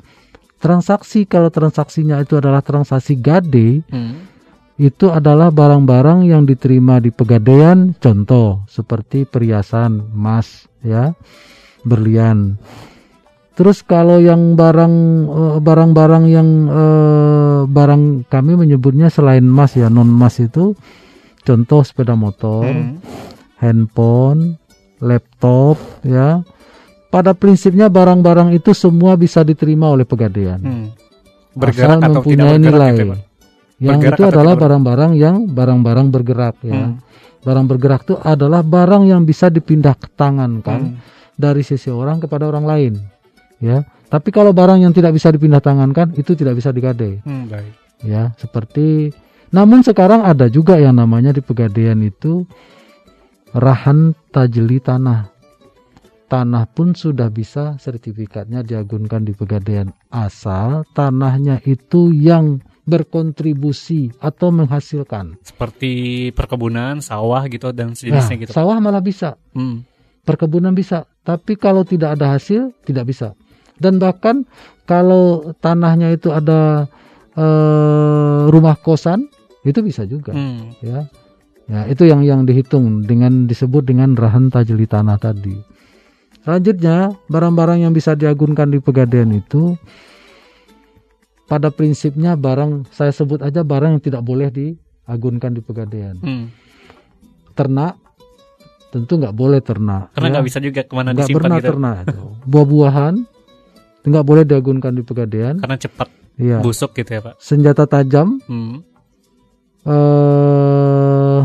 [0.57, 4.29] transaksi kalau transaksinya itu adalah transaksi gade Hmm.
[4.81, 7.93] itu adalah barang-barang yang diterima di pegadaian.
[8.01, 11.13] Contoh seperti perhiasan emas ya
[11.85, 12.57] berlian.
[13.53, 14.95] Terus kalau yang barang
[15.29, 20.73] eh, barang-barang yang eh, barang kami menyebutnya selain emas ya non emas itu
[21.41, 23.01] contoh sepeda motor Hmm.
[23.57, 24.57] handphone
[24.97, 26.41] laptop ya
[27.09, 30.87] pada prinsipnya barang-barang itu semua bisa diterima oleh pegadaian Hmm.
[31.51, 33.17] asal Bergerak atau tidak mempunyai bergerak nilai gitu ya?
[33.81, 36.73] Yang Bergerak itu atau adalah tidak barang-barang yang barang-barang bergerak ya.
[36.79, 36.93] Hmm.
[37.41, 40.95] Barang bergerak itu adalah barang yang bisa dipindah tangankan Hmm.
[41.33, 42.93] dari sisi orang kepada orang lain.
[43.57, 43.81] Ya.
[44.07, 47.23] Tapi kalau barang yang tidak bisa dipindah tangankan itu tidak bisa digade.
[47.25, 47.73] Hmm, baik.
[48.03, 49.09] Ya, seperti
[49.51, 52.47] namun sekarang ada juga yang namanya di Pegadaian itu
[53.51, 55.27] rahan tajeli tanah.
[56.25, 65.35] Tanah pun sudah bisa sertifikatnya diagunkan di Pegadaian asal tanahnya itu yang berkontribusi atau menghasilkan.
[65.43, 65.91] Seperti
[66.31, 68.51] perkebunan, sawah gitu dan Nah, sejenisnya gitu.
[68.55, 69.83] sawah malah bisa, Hmm.
[70.23, 73.35] perkebunan bisa, tapi kalau tidak ada hasil tidak bisa.
[73.75, 74.47] Dan bahkan
[74.87, 76.87] kalau tanahnya itu ada
[77.31, 79.31] eh, rumah kosan
[79.63, 80.31] itu bisa juga.
[80.31, 80.73] Hmm.
[80.79, 81.05] ya
[81.65, 85.55] ya itu yang yang dihitung dengan disebut dengan rahan tajeli tanah tadi
[86.41, 89.77] selanjutnya barang-barang yang bisa diagunkan di pegadaian itu
[91.45, 96.49] pada prinsipnya barang saya sebut aja barang yang tidak boleh diagunkan di pegadaian Hmm.
[97.53, 97.95] ternak
[98.89, 100.31] tentu nggak boleh ternak Karena ya.
[100.33, 101.67] nggak bisa juga ke mana nggak disimpan pernah gitu.
[101.69, 101.95] ternak
[102.43, 103.13] buah-buahan
[104.01, 107.33] nggak boleh diagunkan di pegadaian Karena cepat ya busuk gitu ya, Pak.
[107.37, 108.83] senjata tajam Hmm.
[109.83, 111.39] Eh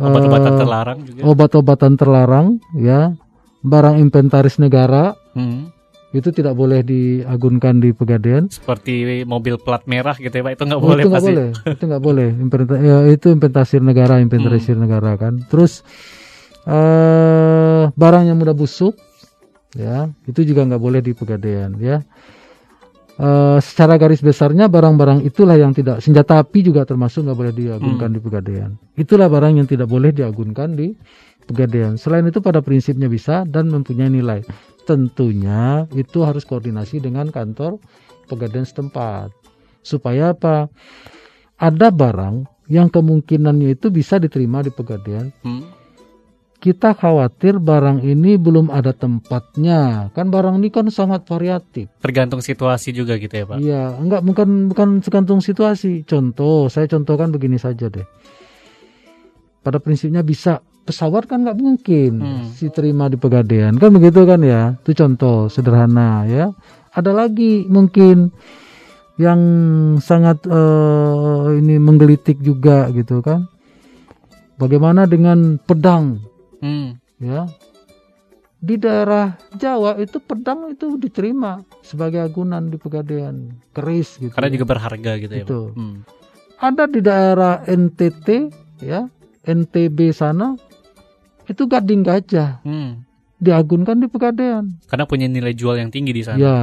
[0.00, 1.20] Obat-obatan eh, terlarang juga.
[1.22, 3.12] obat-obatan terlarang ya
[3.60, 5.68] barang inventaris negara Hmm.
[6.10, 10.52] itu tidak boleh diagunkan di pegadaian Seperti mobil plat merah gitu ya, Pak.
[10.52, 11.30] Itu nggak Oh, boleh itu nggak pasti.
[11.30, 14.82] boleh itu nggak boleh Inventa- ya, itu inventarisir negara inventarisir Hmm.
[14.82, 15.84] negara kan terus
[16.62, 18.96] eh barang yang mudah busuk
[19.72, 22.02] ya itu juga nggak boleh di pegadaian ya
[23.20, 28.08] Eh, secara garis besarnya barang-barang itulah yang tidak senjata api juga termasuk nggak boleh diagunkan
[28.08, 28.16] Hmm.
[28.16, 28.70] di pegadaian.
[28.96, 30.96] Itulah barang yang tidak boleh diagunkan di
[31.44, 32.00] pegadaian.
[32.00, 34.40] Selain itu pada prinsipnya bisa dan mempunyai nilai.
[34.88, 37.76] Tentunya itu harus koordinasi dengan kantor
[38.24, 39.28] pegadaian setempat.
[39.84, 40.72] Supaya apa?
[41.60, 45.28] Ada barang yang kemungkinannya itu bisa diterima di pegadaian.
[45.44, 45.68] Hmm.
[46.60, 52.92] Kita khawatir barang ini belum ada tempatnya kan barang ini kan sangat variatif Tergantung situasi
[52.92, 53.56] juga gitu ya, Pak.
[53.58, 56.04] Iya, enggak bukan bukan tergantung situasi.
[56.04, 58.04] Contoh, saya contohkan begini saja deh.
[59.60, 62.44] Pada prinsipnya bisa pesawat kan nggak mungkin Hmm.
[62.52, 64.76] si terima di pegadaian kan begitu kan ya.
[64.84, 66.52] Itu contoh sederhana ya.
[66.92, 68.32] Ada lagi mungkin
[69.16, 69.40] yang
[70.00, 73.48] sangat eh, ini menggelitik juga gitu kan.
[74.60, 76.20] Bagaimana dengan pedang
[76.60, 76.96] Hmm.
[77.18, 77.48] ya?
[78.56, 84.28] Di daerah Jawa itu pedang itu diterima sebagai agunan di pegadaian keris gitu.
[84.30, 84.54] Karena ya.
[84.54, 85.44] juga berharga gitu ya.
[85.44, 85.60] Itu.
[85.72, 86.04] Hmm.
[86.56, 89.08] ada di daerah NTT ya
[89.42, 90.60] NTB sana
[91.46, 93.00] itu gading gajah Hmm.
[93.34, 96.36] diagunkan di pegadaian Karena punya nilai jual yang tinggi di sana.
[96.36, 96.60] ya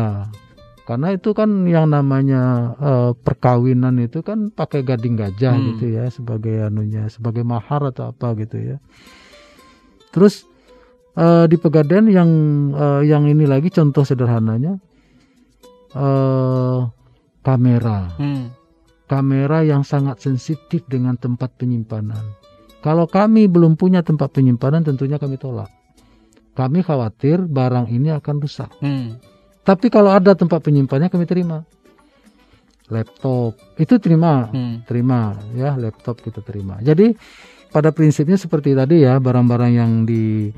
[0.86, 2.42] karena itu kan yang namanya
[2.78, 5.66] eh, perkawinan itu kan pakai gading gajah Hmm.
[5.74, 8.78] gitu ya sebagai anunya sebagai mahar atau apa gitu ya
[10.18, 10.50] terus
[11.14, 12.30] eh, di pegadaian yang
[12.74, 14.82] eh, yang ini lagi contoh sederhananya
[15.94, 16.80] eh,
[17.46, 18.50] kamera Hmm.
[19.06, 22.34] kamera yang sangat sensitif dengan tempat penyimpanan.
[22.82, 25.72] Kalau kami belum punya tempat penyimpanan, tentunya kami tolak.
[26.54, 28.68] Kami khawatir barang ini akan rusak.
[28.84, 29.16] Hmm.
[29.64, 31.64] Tapi kalau ada tempat penyimpanannya, kami terima.
[32.88, 34.84] Laptop itu terima, Hmm.
[34.88, 36.80] terima ya laptop kita terima.
[36.80, 37.12] Jadi
[37.72, 40.50] pada prinsipnya seperti tadi ya barang-barang yang di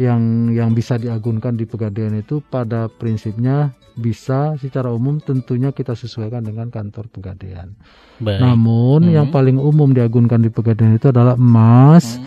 [0.00, 6.40] yang yang bisa diagunkan di pegadaian itu pada prinsipnya bisa secara umum tentunya kita sesuaikan
[6.40, 7.76] dengan kantor pegadaian.
[8.16, 8.40] Baik.
[8.40, 9.12] Namun Mhm.
[9.12, 12.24] yang paling umum diagunkan di pegadaian itu adalah emas, Hmm.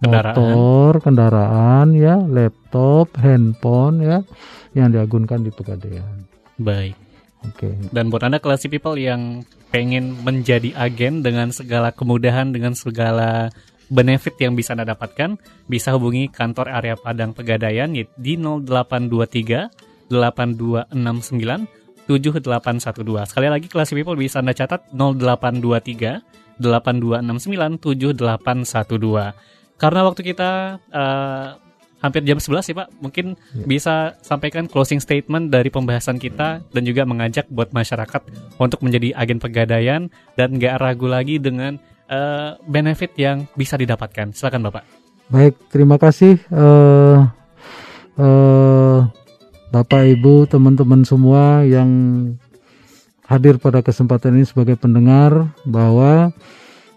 [0.00, 0.32] Kendaraan.
[0.32, 4.24] motor, kendaraan ya, laptop, handphone ya
[4.72, 6.24] yang diagunkan di pegadaian.
[6.56, 6.96] Baik.
[7.44, 7.76] Oke.
[7.92, 13.52] Dan buat Anda classy people yang pengen menjadi agen dengan segala kemudahan, dengan segala
[13.90, 15.36] benefit yang bisa Anda dapatkan,
[15.66, 18.06] bisa hubungi kantor area Padang Pegadaian di
[18.38, 21.66] 0823 8269
[22.06, 23.30] 7812.
[23.30, 29.34] Sekali lagi classy people bisa Anda catat 0823 8269 7812.
[29.80, 30.50] Karena waktu kita
[30.92, 31.48] eh,
[32.00, 33.36] hampir jam 11 sih Pak, mungkin
[33.68, 38.22] bisa sampaikan closing statement dari pembahasan kita dan juga mengajak buat masyarakat
[38.56, 41.76] untuk menjadi agen pegadaian dan nggak ragu lagi dengan
[42.10, 44.34] eh, benefit yang bisa didapatkan.
[44.34, 44.84] Silakan Bapak.
[45.30, 47.18] Baik, terima kasih eh
[48.18, 48.98] eh,
[49.70, 51.88] Bapak Ibu, teman-teman semua yang
[53.30, 56.34] hadir pada kesempatan ini sebagai pendengar bahwa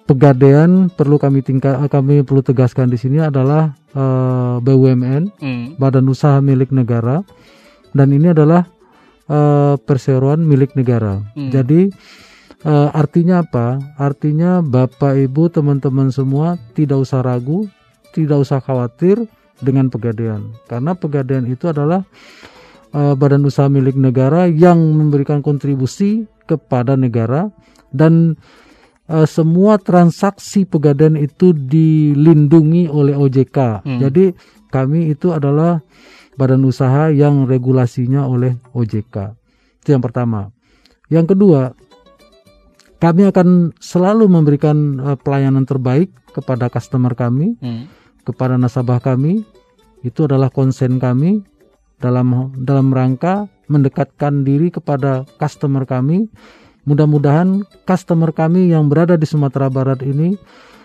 [0.09, 5.77] pegadaian perlu kami tingkat kami perlu tegaskan di sini adalah eh, BUMN, Hmm.
[5.77, 7.21] badan usaha milik negara
[7.93, 8.65] dan ini adalah
[9.29, 11.21] eh, perseroan milik negara.
[11.37, 11.53] Hmm.
[11.53, 11.93] Jadi
[12.63, 13.75] Eh, artinya apa?
[13.99, 17.67] Artinya Bapak Ibu teman-teman semua tidak usah ragu,
[18.15, 19.19] tidak usah khawatir
[19.59, 22.07] dengan pegadaian karena pegadaian itu adalah
[22.95, 27.51] eh, badan usaha milik negara yang memberikan kontribusi kepada negara
[27.91, 28.39] dan
[29.11, 33.83] eh, semua transaksi pegadaian itu dilindungi oleh OJK.
[33.83, 33.99] Hmm.
[33.99, 34.31] Jadi
[34.71, 35.83] kami itu adalah
[36.39, 39.35] badan usaha yang regulasinya oleh OJK.
[39.83, 40.49] Itu yang pertama.
[41.11, 41.75] Yang kedua,
[43.03, 47.91] kami akan selalu memberikan eh, pelayanan terbaik kepada customer kami, Hmm.
[48.23, 49.43] kepada nasabah kami.
[50.03, 51.43] Itu adalah konsen kami
[51.99, 56.31] dalam dalam rangka mendekatkan diri kepada customer kami.
[56.83, 60.35] Mudah-mudahan customer kami yang berada di Sumatera Barat ini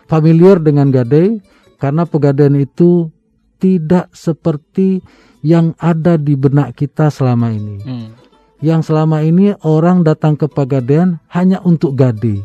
[0.06, 1.42] familiar dengan gadai
[1.78, 3.10] karena pegadaian itu
[3.58, 5.02] tidak seperti
[5.42, 8.08] yang ada di benak kita selama ini Hmm.
[8.58, 12.42] Yang selama ini orang datang ke Pegadaian hanya untuk gade.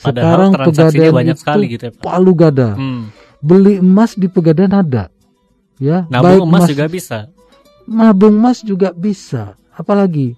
[0.00, 2.02] Sekarang Pegadaian banyak itu sekali gitu ya, Pak.
[2.04, 2.76] palu gada.
[2.76, 3.12] Hmm.
[3.40, 5.12] Beli emas di Pegadaian ada.
[5.76, 7.28] Ya, Nabung emas juga bisa.
[7.84, 9.60] nabung emas juga bisa.
[9.76, 10.32] Apalagi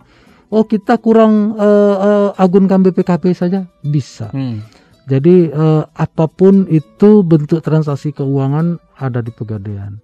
[0.51, 4.35] oh kita kurang eh, eh, agunkan BPKP saja bisa.
[4.35, 4.67] Hmm.
[5.09, 10.03] Jadi eh, apa pun itu bentuk transaksi keuangan ada di Pegadaian.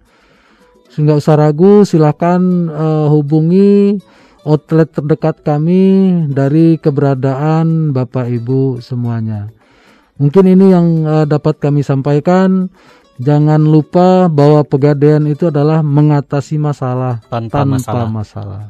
[0.89, 3.99] Sehingga usah ragu, silakan eh, hubungi
[4.45, 5.83] outlet terdekat kami
[6.29, 9.49] dari keberadaan Bapak Ibu semuanya.
[10.15, 12.69] Mungkin ini yang eh, dapat kami sampaikan.
[13.15, 18.07] Jangan lupa bahwa Pegadaian itu adalah mengatasi masalah Tanpa, tanpa masalah.
[18.11, 18.63] masalah.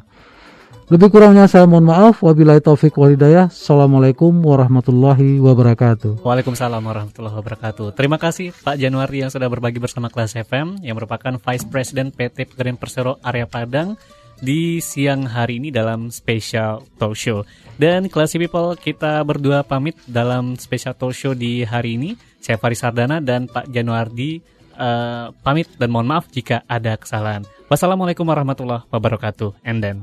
[0.86, 2.22] Lebih kurangnya saya mohon maaf.
[2.22, 3.50] Wabillahi taufik wal hidayah.
[3.50, 6.22] Assalamualaikum warahmatullahi wabarakatuh.
[6.22, 7.98] Waalaikumsalam warahmatullahi wabarakatuh.
[7.98, 12.54] Terima kasih Pak Januari yang sudah berbagi bersama kelas FM yang merupakan Vice President PT
[12.54, 13.98] Pegadaian Persero Area Padang
[14.40, 17.42] di siang hari ini dalam special talk show.
[17.76, 22.16] Dan Classy People kita berdua pamit dalam special talk show di hari ini.
[22.40, 24.40] Saya Faris Sardana dan Pak Januardi
[24.76, 27.44] eh, pamit dan mohon maaf jika ada kesalahan.
[27.66, 29.66] Wassalamualaikum warahmatullahi wabarakatuh.
[29.66, 29.96] And then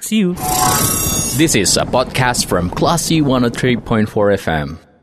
[0.00, 0.32] see you.
[1.34, 4.06] This is a podcast from Classy 103.4
[4.38, 4.93] FM.